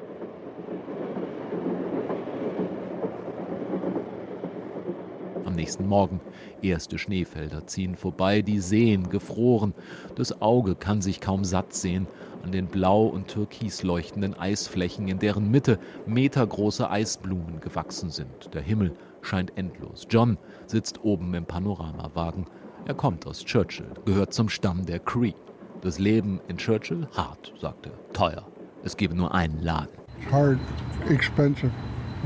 Nächsten 5.57 5.87
Morgen. 5.87 6.21
Erste 6.61 6.97
Schneefelder 6.97 7.67
ziehen 7.67 7.95
vorbei, 7.95 8.41
die 8.41 8.59
Seen 8.59 9.09
gefroren. 9.09 9.73
Das 10.15 10.41
Auge 10.41 10.75
kann 10.75 11.01
sich 11.01 11.19
kaum 11.19 11.43
satt 11.43 11.73
sehen 11.73 12.07
an 12.43 12.53
den 12.53 12.67
blau 12.67 13.07
und 13.07 13.27
türkis 13.27 13.83
leuchtenden 13.83 14.33
Eisflächen, 14.33 15.09
in 15.09 15.19
deren 15.19 15.51
Mitte 15.51 15.79
metergroße 16.05 16.89
Eisblumen 16.89 17.59
gewachsen 17.59 18.09
sind. 18.09 18.53
Der 18.53 18.61
Himmel 18.61 18.93
scheint 19.21 19.57
endlos. 19.57 20.07
John 20.09 20.37
sitzt 20.65 21.03
oben 21.03 21.33
im 21.33 21.45
Panoramawagen. 21.45 22.45
Er 22.85 22.93
kommt 22.93 23.27
aus 23.27 23.43
Churchill, 23.43 23.91
gehört 24.05 24.33
zum 24.33 24.47
Stamm 24.47 24.85
der 24.85 24.99
Cree. 24.99 25.33
Das 25.81 25.99
Leben 25.99 26.39
in 26.47 26.57
Churchill 26.57 27.07
hart, 27.15 27.53
sagt 27.59 27.87
er, 27.87 28.13
teuer. 28.13 28.47
Es 28.83 28.95
gebe 28.95 29.13
nur 29.13 29.33
einen 29.33 29.61
Laden. 29.61 29.97
Hard, 30.31 30.59
expensive, 31.09 31.71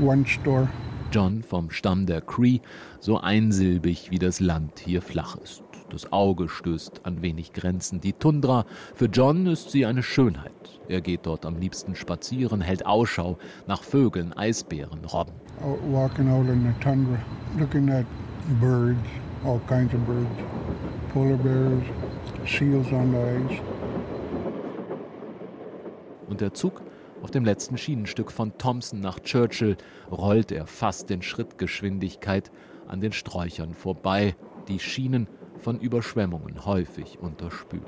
one 0.00 0.24
store. 0.24 0.68
John 1.12 1.42
vom 1.42 1.70
Stamm 1.70 2.06
der 2.06 2.22
Cree, 2.22 2.60
so 2.98 3.18
einsilbig 3.18 4.10
wie 4.10 4.18
das 4.18 4.40
Land 4.40 4.78
hier 4.78 5.02
flach 5.02 5.36
ist. 5.36 5.62
Das 5.90 6.10
Auge 6.10 6.48
stößt 6.48 7.02
an 7.04 7.20
wenig 7.20 7.52
Grenzen. 7.52 8.00
Die 8.00 8.14
Tundra, 8.14 8.64
für 8.94 9.06
John 9.06 9.46
ist 9.46 9.70
sie 9.70 9.84
eine 9.84 10.02
Schönheit. 10.02 10.80
Er 10.88 11.02
geht 11.02 11.26
dort 11.26 11.44
am 11.44 11.58
liebsten 11.58 11.94
spazieren, 11.96 12.62
hält 12.62 12.86
Ausschau 12.86 13.36
nach 13.66 13.82
Vögeln, 13.82 14.32
Eisbären, 14.32 15.04
Robben. 15.04 15.34
Walking 15.90 16.30
out 16.30 16.48
in 16.48 16.62
the 16.62 16.72
tundra, 16.82 17.18
looking 17.58 17.90
at 17.90 18.06
birds, 18.58 19.06
all 19.44 19.60
kinds 19.68 19.92
of 19.92 20.00
birds, 20.06 20.30
polar 21.12 21.36
bears, 21.36 21.84
seals 22.46 22.90
on 22.90 23.12
the 23.12 23.18
ice. 23.18 23.60
Und 26.26 26.40
der 26.40 26.54
Zug 26.54 26.80
auf 27.22 27.30
dem 27.30 27.44
letzten 27.44 27.78
Schienenstück 27.78 28.32
von 28.32 28.58
Thompson 28.58 29.00
nach 29.00 29.20
Churchill 29.20 29.76
rollt 30.10 30.50
er 30.50 30.66
fast 30.66 31.10
in 31.10 31.22
Schrittgeschwindigkeit 31.22 32.50
an 32.88 33.00
den 33.00 33.12
Sträuchern 33.12 33.74
vorbei. 33.74 34.34
Die 34.68 34.80
Schienen 34.80 35.28
von 35.58 35.78
Überschwemmungen 35.78 36.66
häufig 36.66 37.20
unterspült. 37.20 37.82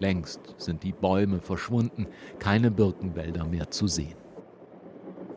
Längst 0.00 0.40
sind 0.58 0.82
die 0.82 0.92
Bäume 0.92 1.40
verschwunden, 1.40 2.06
keine 2.38 2.70
Birkenwälder 2.70 3.44
mehr 3.44 3.70
zu 3.70 3.86
sehen. 3.86 4.16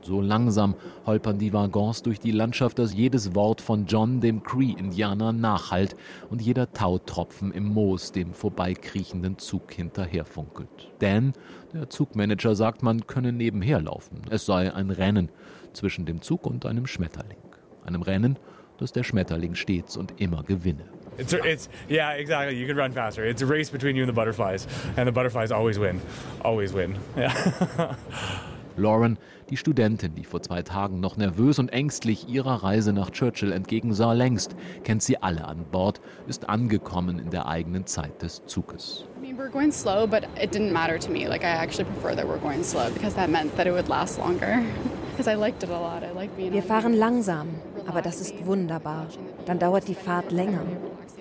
So 0.04 0.22
langsam 0.22 0.76
holpern 1.06 1.40
die 1.40 1.54
Waggons 1.54 2.04
durch 2.04 2.20
die 2.20 2.32
Landschaft, 2.32 2.78
dass 2.78 2.94
jedes 2.94 3.36
Wort 3.36 3.62
von 3.62 3.86
John, 3.86 4.20
dem 4.20 4.44
Cree-Indianer, 4.44 5.32
nachhallt 5.32 5.96
und 6.30 6.42
jeder 6.42 6.72
Tautropfen 6.72 7.52
im 7.54 7.66
Moos 7.66 8.12
dem 8.12 8.34
vorbeikriechenden 8.34 9.38
Zug 9.38 9.72
hinterherfunkelt. 9.72 10.92
Dan, 11.00 11.34
der 11.74 11.90
Zugmanager, 11.90 12.56
sagt, 12.56 12.84
man 12.84 13.08
könne 13.08 13.32
nebenher 13.32 13.82
laufen. 13.82 14.22
Es 14.30 14.46
sei 14.46 14.74
ein 14.74 14.90
Rennen 14.90 15.30
zwischen 15.72 16.06
dem 16.06 16.22
Zug 16.22 16.46
und 16.46 16.66
einem 16.66 16.86
Schmetterling. 16.86 17.38
Einem 17.86 18.02
Rennen, 18.02 18.38
das 18.78 18.92
der 18.92 19.04
Schmetterling 19.04 19.56
stets 19.56 19.96
und 19.98 20.20
immer 20.20 20.44
gewinne. 20.44 20.86
It's, 21.18 21.34
it's 21.34 21.70
yeah, 21.90 22.14
exactly. 22.16 22.56
You 22.56 22.66
can 22.66 22.76
run 22.76 22.92
faster. 22.92 23.24
It's 23.24 23.44
a 23.44 23.46
race 23.46 23.70
between 23.70 23.96
you 23.96 24.02
and 24.02 24.10
the 24.10 24.16
butterflies, 24.16 24.68
and 24.98 25.08
the 25.08 25.12
butterflies 25.12 25.52
always 25.52 25.78
win, 25.78 26.02
always 26.42 26.74
win. 26.74 26.98
Yeah. 27.16 27.96
Lauren, 28.78 29.18
die 29.50 29.58
Studentin, 29.58 30.16
die 30.16 30.24
vor 30.24 30.42
zwei 30.42 30.62
Tagen 30.62 31.00
noch 31.00 31.18
nervös 31.18 31.60
und 31.60 31.72
ängstlich 31.72 32.28
ihrer 32.28 32.64
Reise 32.64 32.94
nach 32.94 33.12
Churchill 33.12 33.52
entgegensah, 33.52 34.14
längst 34.14 34.56
kennt 34.84 35.04
sie 35.04 35.22
alle 35.22 35.46
an 35.46 35.66
Bord, 35.72 36.02
ist 36.28 36.50
angekommen 36.50 37.20
in 37.20 37.30
der 37.30 37.48
eigenen 37.48 37.86
Zeit 37.86 38.22
des 38.22 38.46
Zuges. 38.46 39.06
I 39.18 39.26
mean, 39.26 39.38
we're 39.38 39.52
going 39.52 39.72
slow, 39.72 40.08
but 40.08 40.24
it 40.42 40.54
didn't 40.54 40.72
matter 40.72 41.00
to 41.00 41.12
me. 41.12 41.28
Like 41.28 41.44
I 41.44 41.52
actually 41.52 41.86
prefer 41.86 42.16
that 42.16 42.28
we're 42.28 42.42
going 42.42 42.64
slow 42.64 42.90
because 42.94 43.16
that 43.16 43.30
meant 43.30 43.56
that 43.58 43.68
it 43.68 43.74
would 43.74 43.88
last 43.88 44.20
longer. 44.20 44.62
Because 45.16 45.32
I 45.32 45.36
liked 45.36 45.62
it 45.62 45.70
a 45.70 45.80
lot. 45.80 46.02
I 46.02 46.12
like 46.12 46.36
being. 46.36 46.52
Wir 46.54 46.64
fahren 46.64 46.94
langsam, 46.94 47.50
aber 47.86 48.02
das 48.02 48.20
ist 48.20 48.48
wunderbar. 48.48 49.06
Dann 49.46 49.60
dauert 49.60 49.88
die 49.88 49.94
Fahrt 49.94 50.32
länger. 50.32 50.66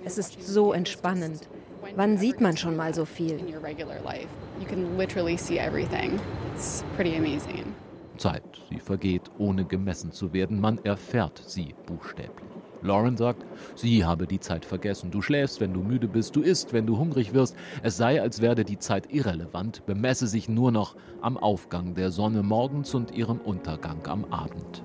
Es 0.03 0.17
ist 0.17 0.43
so 0.43 0.73
entspannend. 0.73 1.47
Wann 1.95 2.17
sieht 2.17 2.41
man 2.41 2.57
schon 2.57 2.77
mal 2.77 2.95
so 2.95 3.05
viel? 3.05 3.39
In 3.39 3.53
your 3.53 3.63
regular 3.63 4.01
life, 4.03 4.29
you 4.59 4.67
can 4.67 4.97
literally 4.97 5.37
see 5.37 5.59
everything. 5.59 6.19
It's 6.55 6.85
pretty 6.97 7.17
amazing. 7.17 7.75
Zeit, 8.17 8.43
sie 8.71 8.79
vergeht, 8.79 9.23
ohne 9.39 9.65
gemessen 9.65 10.13
zu 10.13 10.33
werden. 10.33 10.61
Man 10.61 10.79
erfährt 10.85 11.43
sie 11.45 11.75
buchstäblich. 11.87 12.49
Lauren 12.83 13.17
sagt, 13.17 13.45
sie 13.75 14.05
habe 14.05 14.27
die 14.27 14.41
Zeit 14.41 14.65
vergessen. 14.65 15.11
Du 15.11 15.23
schläfst, 15.23 15.61
wenn 15.61 15.73
du 15.73 15.81
müde 15.81 16.09
bist, 16.09 16.35
du 16.35 16.41
isst, 16.41 16.73
wenn 16.73 16.87
du 16.87 16.99
hungrig 16.99 17.33
wirst. 17.35 17.57
Es 17.83 17.97
sei, 17.97 18.21
als 18.21 18.41
werde 18.41 18.65
die 18.65 18.79
Zeit 18.79 19.13
irrelevant, 19.13 19.85
bemesse 19.87 20.27
sich 20.27 20.49
nur 20.49 20.73
noch 20.73 20.97
am 21.21 21.37
Aufgang 21.37 21.95
der 21.95 22.11
Sonne 22.11 22.43
morgens 22.43 22.95
und 22.95 23.13
ihrem 23.13 23.39
Untergang 23.39 24.07
am 24.07 24.25
Abend. 24.31 24.83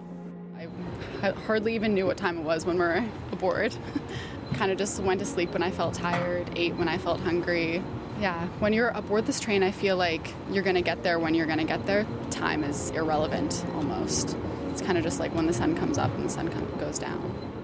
I 1.24 1.32
hardly 1.48 1.76
even 1.76 1.94
knew 1.94 2.06
what 2.06 2.18
time 2.18 2.40
it 2.40 2.46
was 2.46 2.66
when 2.66 2.78
we 2.78 2.84
were 2.84 3.04
aboard. 3.32 3.78
kind 4.58 4.72
of 4.72 4.78
just 4.78 5.00
went 5.02 5.20
to 5.20 5.26
sleep 5.26 5.52
when 5.54 5.64
I 5.64 5.72
felt 5.72 5.94
tired, 5.94 6.50
ate 6.56 6.76
when 6.76 6.88
I 6.88 6.98
felt 6.98 7.20
hungry. 7.20 7.84
Yeah, 8.20 8.48
when 8.60 8.74
you're 8.74 8.90
aboard 8.90 9.26
this 9.28 9.40
train, 9.40 9.62
I 9.62 9.72
feel 9.72 9.96
like 9.96 10.34
you're 10.52 10.64
gonna 10.64 10.82
get 10.82 11.04
there 11.04 11.20
when 11.20 11.36
you're 11.36 11.46
gonna 11.46 11.64
get 11.66 11.86
there. 11.86 12.06
Time 12.32 12.64
is 12.64 12.90
irrelevant 12.92 13.64
almost. 13.76 14.36
It's 14.72 14.82
kind 14.82 14.98
of 14.98 15.04
just 15.04 15.20
like 15.20 15.34
when 15.36 15.46
the 15.46 15.54
sun 15.54 15.76
comes 15.76 15.98
up 15.98 16.14
and 16.16 16.26
the 16.26 16.30
sun 16.30 16.48
goes 16.80 16.98
down. 16.98 17.57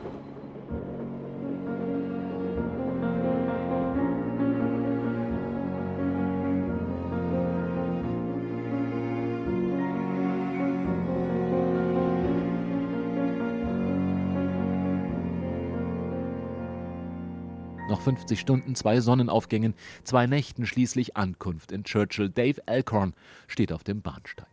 50 18.04 18.40
Stunden, 18.40 18.76
zwei 18.76 19.00
Sonnenaufgängen, 19.00 19.74
zwei 20.04 20.28
Nächten 20.28 20.66
schließlich 20.66 21.16
Ankunft 21.16 21.72
in 21.72 21.84
Churchill. 21.84 22.30
Dave 22.30 22.62
Alcorn 22.66 23.14
steht 23.48 23.72
auf 23.72 23.84
dem 23.84 24.02
Bahnsteig. 24.02 24.46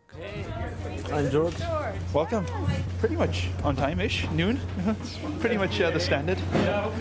I'm 1.13 1.29
George. 1.29 1.55
Welcome. 2.13 2.45
Pretty 2.99 3.15
much 3.15 3.49
on 3.63 3.75
time-ish, 3.75 4.27
noon. 4.35 4.59
pretty 5.39 5.57
much 5.57 5.81
uh, 5.81 5.91
the 5.91 5.99
standard. 5.99 6.37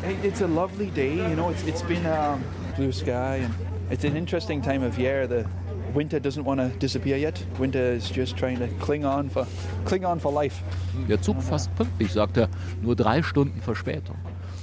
Hey, 0.02 0.16
it's 0.22 0.40
a 0.42 0.46
lovely 0.46 0.90
day. 0.90 1.14
You 1.14 1.36
know, 1.36 1.50
it's 1.50 1.62
it's 1.64 1.82
been 1.82 2.04
um, 2.06 2.42
blue 2.76 2.92
sky 2.92 3.42
and 3.44 3.54
it's 3.90 4.04
an 4.04 4.16
interesting 4.16 4.62
time 4.62 4.82
of 4.82 4.98
year. 4.98 5.26
The 5.26 5.46
winter 5.92 6.20
doesn't 6.20 6.44
want 6.44 6.60
to 6.60 6.68
disappear 6.78 7.16
yet. 7.16 7.44
Winter 7.58 7.92
is 7.92 8.10
just 8.10 8.36
trying 8.36 8.58
to 8.58 8.68
cling 8.80 9.04
on 9.04 9.28
for 9.28 9.46
cling 9.84 10.04
on 10.04 10.18
for 10.20 10.32
life. 10.32 10.62
Der 11.08 11.20
Zug 11.20 11.42
fast 11.42 11.74
pünktlich, 11.76 12.12
sagt 12.12 12.36
er. 12.36 12.48
Nur 12.82 12.96
drei 12.96 13.22
Stunden 13.22 13.60
Verspätung. 13.60 14.16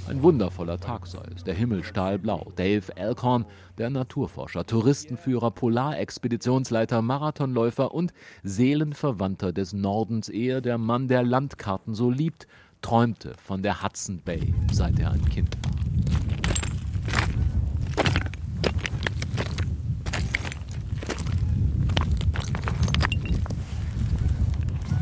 Ein 0.08 0.22
wundervoller 0.22 0.80
Tag 0.80 1.06
sei 1.06 1.20
es, 1.36 1.44
der 1.44 1.52
Himmel 1.52 1.84
stahlblau. 1.84 2.50
Dave 2.56 2.96
Alcorn, 2.96 3.44
der 3.76 3.90
Naturforscher, 3.90 4.64
Touristenführer, 4.64 5.50
Polarexpeditionsleiter, 5.50 7.02
Marathonläufer 7.02 7.92
und 7.92 8.14
Seelenverwandter 8.42 9.52
des 9.52 9.74
Nordens, 9.74 10.30
ehe 10.30 10.62
der 10.62 10.78
Mann, 10.78 11.08
der 11.08 11.22
Landkarten 11.24 11.92
so 11.94 12.10
liebt, 12.10 12.46
träumte 12.80 13.34
von 13.36 13.60
der 13.62 13.82
Hudson 13.82 14.22
Bay, 14.24 14.54
seit 14.72 14.98
er 14.98 15.10
ein 15.10 15.24
Kind 15.28 15.54
war. 15.62 15.72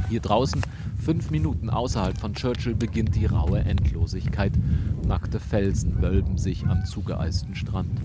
Hier 0.08 0.20
draußen 0.20 0.62
Fünf 1.06 1.30
Minuten 1.30 1.70
außerhalb 1.70 2.18
von 2.18 2.34
Churchill 2.34 2.74
beginnt 2.74 3.14
die 3.14 3.26
raue 3.26 3.60
Endlosigkeit. 3.60 4.50
Nackte 5.06 5.38
Felsen 5.38 6.02
wölben 6.02 6.36
sich 6.36 6.66
am 6.66 6.84
zugeeisten 6.84 7.54
Strand. 7.54 8.00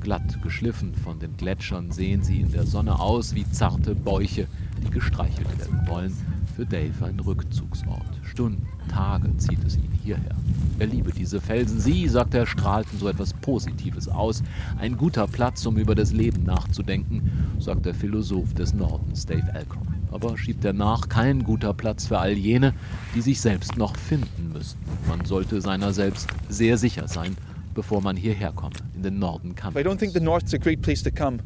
Glatt 0.00 0.42
geschliffen 0.42 0.94
von 0.94 1.18
den 1.18 1.34
Gletschern 1.38 1.92
sehen 1.92 2.22
sie 2.22 2.42
in 2.42 2.52
der 2.52 2.66
Sonne 2.66 3.00
aus 3.00 3.34
wie 3.34 3.50
zarte 3.50 3.94
Bäuche, 3.94 4.48
die 4.84 4.90
gestreichelt 4.90 5.48
werden 5.58 5.88
wollen. 5.88 6.14
Für 6.54 6.66
Dave 6.66 7.06
ein 7.06 7.20
Rückzugsort. 7.20 8.20
Stunden, 8.22 8.66
Tage 8.86 9.34
zieht 9.38 9.64
es 9.64 9.78
ihn 9.78 9.92
hierher. 10.04 10.36
Er 10.78 10.88
liebe 10.88 11.10
diese 11.10 11.40
Felsen. 11.40 11.80
Sie, 11.80 12.06
sagt 12.06 12.34
er, 12.34 12.44
strahlten 12.44 12.98
so 12.98 13.08
etwas 13.08 13.32
Positives 13.32 14.08
aus. 14.08 14.42
Ein 14.76 14.98
guter 14.98 15.26
Platz, 15.26 15.64
um 15.64 15.78
über 15.78 15.94
das 15.94 16.12
Leben 16.12 16.42
nachzudenken, 16.42 17.30
sagt 17.58 17.86
der 17.86 17.94
Philosoph 17.94 18.52
des 18.52 18.74
Nordens, 18.74 19.24
Dave 19.24 19.54
Alcorn 19.54 19.91
aber 20.12 20.36
schiebt 20.36 20.64
er 20.64 20.72
nach, 20.72 21.08
kein 21.08 21.42
guter 21.42 21.74
Platz 21.74 22.06
für 22.06 22.18
all 22.18 22.32
jene, 22.32 22.74
die 23.14 23.20
sich 23.20 23.40
selbst 23.40 23.76
noch 23.76 23.96
finden 23.96 24.52
müssten. 24.52 24.80
Man 25.08 25.24
sollte 25.24 25.60
seiner 25.60 25.92
selbst 25.92 26.28
sehr 26.48 26.76
sicher 26.76 27.08
sein, 27.08 27.36
bevor 27.74 28.02
man 28.02 28.16
hierher 28.16 28.52
komme, 28.52 28.76
in 28.94 29.02
den 29.02 29.18
Norden 29.18 29.54
kann. 29.54 29.74
I 29.74 29.80
don't 29.80 29.98
think 29.98 30.12
the 30.12 30.20
North's 30.20 30.54
a 30.54 30.58
great 30.58 30.82
place 30.82 31.02
to 31.02 31.10
come 31.10 31.38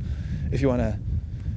if 0.50 0.60
you 0.60 0.68
want 0.68 0.82
to 0.82 0.98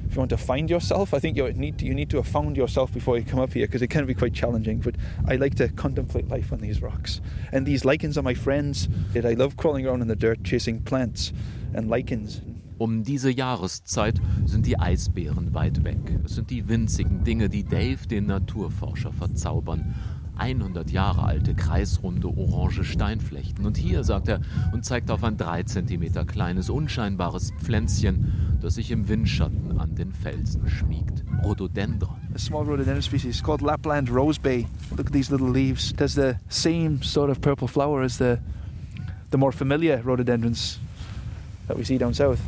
if 0.10 0.16
you 0.16 0.20
want 0.22 0.32
to 0.32 0.38
find 0.38 0.70
yourself. 0.70 1.14
I 1.14 1.20
think 1.20 1.38
you 1.38 1.52
need 1.54 1.78
to, 1.80 1.86
you 1.86 1.94
need 1.94 2.10
to 2.10 2.18
have 2.18 2.28
found 2.28 2.58
yourself 2.58 2.92
before 2.92 3.18
you 3.18 3.24
come 3.24 3.40
up 3.40 3.54
here 3.54 3.68
because 3.68 3.84
it 3.84 3.90
can 3.90 4.08
be 4.08 4.16
quite 4.16 4.34
challenging. 4.34 4.80
But 4.80 4.96
I 5.28 5.36
like 5.36 5.56
to 5.56 5.70
contemplate 5.70 6.28
life 6.30 6.52
on 6.52 6.60
these 6.60 6.82
rocks. 6.82 7.22
And 7.52 7.66
these 7.66 7.86
lichens 7.86 8.18
are 8.18 8.24
my 8.24 8.34
friends. 8.34 8.90
I 9.16 9.34
love 9.34 9.56
crawling 9.56 9.86
around 9.86 10.02
in 10.02 10.08
the 10.08 10.16
dirt, 10.16 10.44
chasing 10.44 10.82
plants 10.82 11.32
and 11.76 11.90
lichens. 11.90 12.42
Um 12.80 13.04
diese 13.04 13.30
Jahreszeit 13.30 14.22
sind 14.46 14.66
die 14.66 14.80
Eisbären 14.80 15.54
weit 15.54 15.84
weg. 15.84 15.98
Es 16.24 16.36
sind 16.36 16.50
die 16.50 16.70
winzigen 16.70 17.26
Dinge, 17.26 17.50
die 17.50 17.66
Dave, 17.66 18.08
den 18.10 18.28
Naturforscher, 18.28 19.12
verzaubern. 19.12 19.96
100 20.38 20.90
Jahre 20.90 21.24
alte 21.24 21.56
kreisrunde 21.56 22.30
orange 22.30 22.86
Steinflechten. 22.86 23.66
Und 23.66 23.76
hier, 23.76 24.06
sagt 24.06 24.30
er, 24.30 24.40
und 24.72 24.86
zeigt 24.86 25.12
auf 25.12 25.26
ein 25.26 25.36
3 25.36 25.64
cm 25.64 26.26
kleines, 26.26 26.70
unscheinbares 26.70 27.52
Pflänzchen, 27.60 28.58
das 28.62 28.76
sich 28.76 28.92
im 28.92 29.10
Windschatten 29.10 29.78
an 29.78 29.96
den 29.96 30.14
Felsen 30.14 30.70
schmiegt. 30.70 31.26
Rhododendron. 31.44 32.16
A 32.34 32.40
small 32.40 32.64
rhododendron 32.64 33.02
species 33.02 33.44
called 33.44 33.62
Lapland 33.62 34.10
rosebay. 34.10 34.66
Look 34.92 35.08
at 35.08 35.12
these 35.12 35.30
little 35.30 35.52
leaves. 35.52 35.94
There's 35.98 36.16
the 36.16 36.36
same 36.48 37.04
sort 37.04 37.30
of 37.30 37.42
purple 37.42 37.68
flower 37.68 38.04
as 38.04 38.18
the, 38.18 38.40
the 39.32 39.38
more 39.38 39.52
familiar 39.52 40.02
rhododendrons 40.02 40.80
that 41.68 41.78
we 41.78 41.84
see 41.84 41.98
down 41.98 42.14
south. 42.14 42.40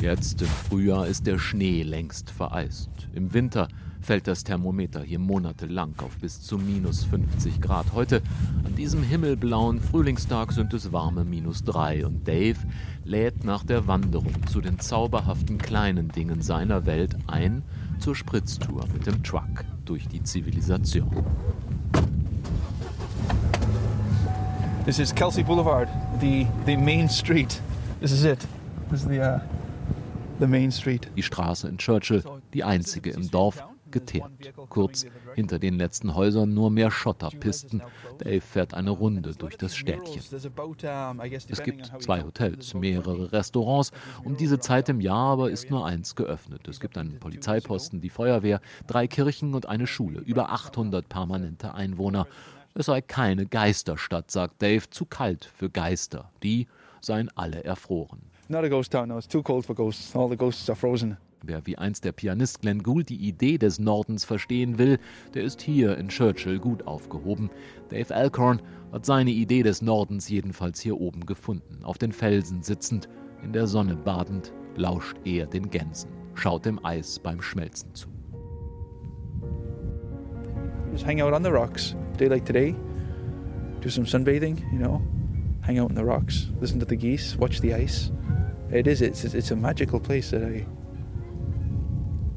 Jetzt 0.00 0.40
im 0.40 0.48
Frühjahr 0.48 1.06
ist 1.06 1.26
der 1.26 1.38
Schnee 1.38 1.82
längst 1.82 2.30
vereist. 2.30 2.88
Im 3.12 3.34
Winter 3.34 3.68
fällt 4.00 4.26
das 4.26 4.44
Thermometer 4.44 5.02
hier 5.02 5.18
monatelang 5.18 5.92
auf 5.98 6.16
bis 6.16 6.40
zu 6.40 6.56
minus 6.56 7.04
50 7.04 7.60
Grad. 7.60 7.92
Heute, 7.92 8.22
an 8.64 8.74
diesem 8.76 9.02
himmelblauen 9.02 9.78
Frühlingstag, 9.78 10.52
sind 10.52 10.72
es 10.72 10.90
warme 10.90 11.26
minus 11.26 11.64
3 11.64 12.06
und 12.06 12.26
Dave 12.26 12.56
lädt 13.04 13.44
nach 13.44 13.62
der 13.62 13.88
Wanderung 13.88 14.46
zu 14.46 14.62
den 14.62 14.78
zauberhaften 14.78 15.58
kleinen 15.58 16.08
Dingen 16.08 16.40
seiner 16.40 16.86
Welt 16.86 17.14
ein 17.26 17.62
zur 17.98 18.16
Spritztour 18.16 18.86
mit 18.94 19.06
dem 19.06 19.22
Truck 19.22 19.66
durch 19.84 20.08
die 20.08 20.22
Zivilisation. 20.22 21.10
This 24.86 24.98
is 24.98 25.14
Kelsey 25.14 25.42
Boulevard, 25.42 25.88
the, 26.22 26.46
the 26.64 26.74
main 26.74 27.06
street. 27.06 27.60
This 28.00 28.12
is 28.12 28.24
it. 28.24 28.38
This 28.88 29.02
is 29.02 29.08
the, 29.08 29.20
uh. 29.20 29.59
Die 31.16 31.22
Straße 31.22 31.68
in 31.68 31.78
Churchill, 31.78 32.24
die 32.54 32.64
einzige 32.64 33.10
im 33.10 33.30
Dorf, 33.30 33.62
geteert. 33.90 34.30
Kurz 34.68 35.04
hinter 35.34 35.58
den 35.58 35.76
letzten 35.76 36.14
Häusern 36.14 36.54
nur 36.54 36.70
mehr 36.70 36.90
Schotterpisten. 36.90 37.82
Dave 38.18 38.40
fährt 38.40 38.74
eine 38.74 38.90
Runde 38.90 39.32
durch 39.34 39.56
das 39.56 39.74
Städtchen. 39.74 40.22
Es 41.48 41.62
gibt 41.62 41.92
zwei 42.02 42.22
Hotels, 42.22 42.74
mehrere 42.74 43.32
Restaurants. 43.32 43.92
Um 44.24 44.36
diese 44.36 44.58
Zeit 44.58 44.88
im 44.88 45.00
Jahr 45.00 45.32
aber 45.32 45.50
ist 45.50 45.70
nur 45.70 45.84
eins 45.84 46.14
geöffnet. 46.14 46.68
Es 46.68 46.80
gibt 46.80 46.96
einen 46.96 47.18
Polizeiposten, 47.18 48.00
die 48.00 48.10
Feuerwehr, 48.10 48.60
drei 48.86 49.06
Kirchen 49.06 49.54
und 49.54 49.66
eine 49.66 49.86
Schule. 49.86 50.20
Über 50.20 50.50
800 50.50 51.08
permanente 51.08 51.74
Einwohner. 51.74 52.26
Es 52.74 52.86
sei 52.86 53.00
keine 53.00 53.46
Geisterstadt, 53.46 54.30
sagt 54.30 54.62
Dave, 54.62 54.88
zu 54.90 55.04
kalt 55.04 55.44
für 55.44 55.70
Geister. 55.70 56.30
Die 56.42 56.68
seien 57.00 57.28
alle 57.34 57.64
erfroren. 57.64 58.29
Not 58.50 58.64
a 58.64 58.68
ghost 58.68 58.90
town, 58.90 59.10
no, 59.10 59.16
it's 59.16 59.28
too 59.28 59.44
cold 59.44 59.64
for 59.64 59.76
ghosts. 59.76 60.12
All 60.16 60.28
the 60.28 60.36
ghosts 60.36 60.68
are 60.68 60.74
frozen. 60.74 61.16
Wer 61.44 61.64
wie 61.68 61.78
einst 61.78 62.04
der 62.04 62.10
Pianist 62.10 62.60
Glenn 62.60 62.82
Gould 62.82 63.08
die 63.08 63.28
Idee 63.28 63.58
des 63.58 63.78
Nordens 63.78 64.24
verstehen 64.24 64.76
will, 64.76 64.98
der 65.34 65.44
ist 65.44 65.62
hier 65.62 65.96
in 65.96 66.08
Churchill 66.08 66.58
gut 66.58 66.84
aufgehoben. 66.84 67.48
Dave 67.90 68.12
Alcorn 68.12 68.60
hat 68.90 69.06
seine 69.06 69.30
Idee 69.30 69.62
des 69.62 69.82
Nordens 69.82 70.28
jedenfalls 70.28 70.80
hier 70.80 71.00
oben 71.00 71.26
gefunden. 71.26 71.84
Auf 71.84 71.96
den 71.96 72.10
Felsen 72.10 72.64
sitzend, 72.64 73.08
in 73.44 73.52
der 73.52 73.68
Sonne 73.68 73.94
badend, 73.94 74.52
lauscht 74.74 75.16
er 75.24 75.46
den 75.46 75.70
Gänsen, 75.70 76.10
schaut 76.34 76.64
dem 76.66 76.84
Eis 76.84 77.20
beim 77.20 77.40
Schmelzen 77.40 77.94
zu. 77.94 78.08
Just 80.90 81.06
hang 81.06 81.20
out 81.20 81.32
on 81.32 81.44
the 81.44 81.50
rocks, 81.50 81.94
day 82.18 82.26
like 82.26 82.44
today, 82.44 82.74
do 83.80 83.88
some 83.88 84.04
sunbathing, 84.04 84.58
you 84.72 84.78
know, 84.80 85.00
hang 85.70 85.78
out 85.78 85.90
on 85.90 85.94
the 85.94 86.04
rocks, 86.04 86.48
listen 86.60 86.80
to 86.80 86.84
the 86.84 86.96
geese, 86.96 87.36
watch 87.36 87.60
the 87.60 87.72
ice. 87.72 88.10
It 88.72 88.88
is, 88.88 89.02
it's, 89.02 89.22
it's 89.22 89.52
a 89.52 89.56
magical 89.56 90.00
place 90.00 90.32
that 90.32 90.42
I 90.42 90.66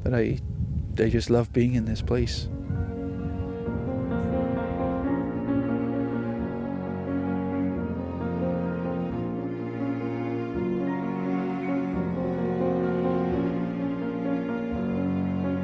that 0.04 0.14
I, 0.14 0.38
I 1.00 1.08
just 1.08 1.30
love 1.30 1.52
being 1.52 1.74
in 1.74 1.84
this 1.84 2.00
place. 2.00 2.48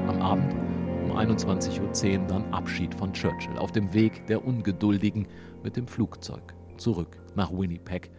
Am 0.08 0.20
Abend 0.20 0.54
um 1.04 1.12
21.10 1.12 2.18
Uhr 2.18 2.26
dann 2.26 2.52
Abschied 2.52 2.92
von 2.96 3.12
Churchill 3.12 3.56
auf 3.58 3.70
dem 3.70 3.94
Weg 3.94 4.26
der 4.26 4.44
Ungeduldigen 4.44 5.28
mit 5.62 5.76
dem 5.76 5.86
Flugzeug 5.86 6.54
zurück 6.80 7.18
nach 7.36 7.52
Winnipeg. 7.52 8.10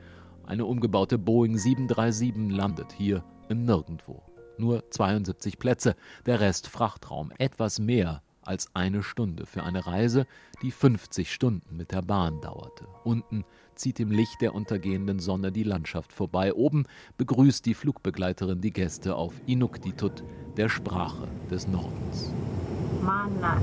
Eine 0.45 0.65
umgebaute 0.65 1.17
Boeing 1.17 1.58
737 1.58 2.56
landet 2.56 2.91
hier 2.93 3.24
im 3.50 3.65
Nirgendwo 3.65 4.24
nur 4.62 4.89
72 4.89 5.60
Plätze, 5.60 5.95
der 6.26 6.39
Rest 6.39 6.67
Frachtraum, 6.67 7.34
etwas 7.38 7.80
mehr 7.80 8.21
als 8.43 8.74
eine 8.74 9.04
Stunde 9.04 9.45
für 9.45 9.63
eine 9.63 9.86
Reise, 9.86 10.26
die 10.62 10.71
50 10.71 11.32
Stunden 11.32 11.78
mit 11.78 11.91
der 11.91 12.02
Bahn 12.02 12.41
dauerte. 12.41 12.88
Unten 13.04 13.43
zieht 13.76 14.00
im 14.00 14.12
Licht 14.12 14.41
der 14.41 14.56
untergehenden 14.56 15.19
Sonne 15.19 15.52
die 15.52 15.63
Landschaft 15.63 16.12
vorbei. 16.12 16.54
Oben 16.54 16.86
begrüßt 17.17 17.65
die 17.65 17.76
Flugbegleiterin 17.76 18.62
die 18.62 18.74
Gäste 18.74 19.15
auf 19.15 19.34
Inuktitut, 19.45 20.24
der 20.58 20.69
Sprache 20.69 21.28
des 21.50 21.67
Nordens. 21.67 22.34
Mana 23.03 23.57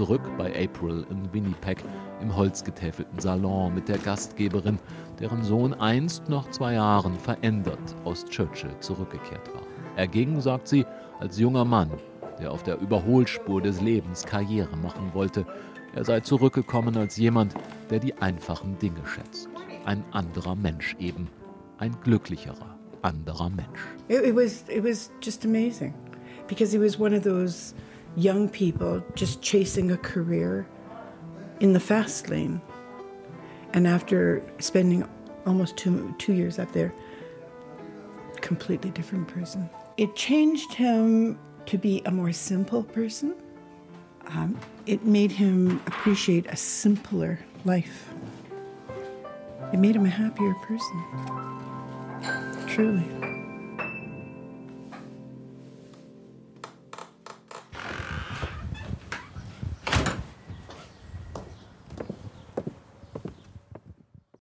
zurück 0.00 0.22
bei 0.38 0.48
April 0.64 1.04
in 1.10 1.30
Winnipeg 1.30 1.84
im 2.22 2.34
holzgetäfelten 2.34 3.18
Salon 3.18 3.74
mit 3.74 3.86
der 3.86 3.98
Gastgeberin, 3.98 4.78
deren 5.18 5.42
Sohn 5.42 5.74
einst 5.74 6.26
nach 6.26 6.48
zwei 6.50 6.72
Jahren 6.72 7.18
verändert 7.18 7.94
aus 8.04 8.24
Churchill 8.24 8.74
zurückgekehrt 8.80 9.54
war. 9.54 9.69
Er 10.00 10.08
ging, 10.08 10.40
sagt 10.40 10.66
sie, 10.66 10.86
als 11.18 11.38
junger 11.38 11.66
Mann, 11.66 11.90
der 12.40 12.52
auf 12.52 12.62
der 12.62 12.80
Überholspur 12.80 13.60
des 13.60 13.82
Lebens 13.82 14.24
Karriere 14.24 14.74
machen 14.78 15.10
wollte. 15.12 15.44
Er 15.94 16.06
sei 16.06 16.20
zurückgekommen 16.20 16.96
als 16.96 17.18
jemand, 17.18 17.52
der 17.90 17.98
die 17.98 18.14
einfachen 18.14 18.78
Dinge 18.78 19.04
schätzt. 19.04 19.50
Ein 19.84 20.02
anderer 20.10 20.56
Mensch 20.56 20.96
eben. 20.98 21.28
Ein 21.76 21.94
glücklicherer 22.02 22.78
anderer 23.02 23.50
Mensch. 23.50 23.78
It, 24.08 24.24
it 24.24 24.34
was, 24.34 24.64
it 24.70 24.82
was 24.82 25.10
just 25.20 25.44
amazing 25.44 25.92
because 26.48 26.72
he 26.74 26.82
was 26.82 26.98
one 26.98 27.14
of 27.14 27.22
those 27.22 27.74
young 28.16 28.48
people 28.48 29.02
just 29.14 29.42
chasing 29.42 29.92
a 29.92 29.98
career 29.98 30.64
in 31.60 31.74
the 31.74 31.80
fast 31.80 32.30
lane. 32.30 32.62
And 33.74 33.86
after 33.86 34.42
spending 34.60 35.06
almost 35.44 35.76
two, 35.76 36.14
two 36.16 36.32
years 36.32 36.58
up 36.58 36.72
there, 36.72 36.94
completely 38.40 38.88
different 38.92 39.28
person. 39.28 39.68
It 40.00 40.16
changed 40.16 40.72
him 40.72 41.38
to 41.66 41.76
be 41.76 42.00
a 42.06 42.10
more 42.10 42.32
simple 42.32 42.82
person. 42.82 43.34
Um, 44.28 44.58
it 44.86 45.04
made 45.04 45.30
him 45.30 45.78
appreciate 45.86 46.46
a 46.46 46.56
simpler 46.56 47.38
life. 47.66 48.08
It 49.74 49.76
made 49.76 49.94
him 49.94 50.06
a 50.06 50.08
happier 50.08 50.54
person. 50.54 51.04
Truly. 52.66 53.29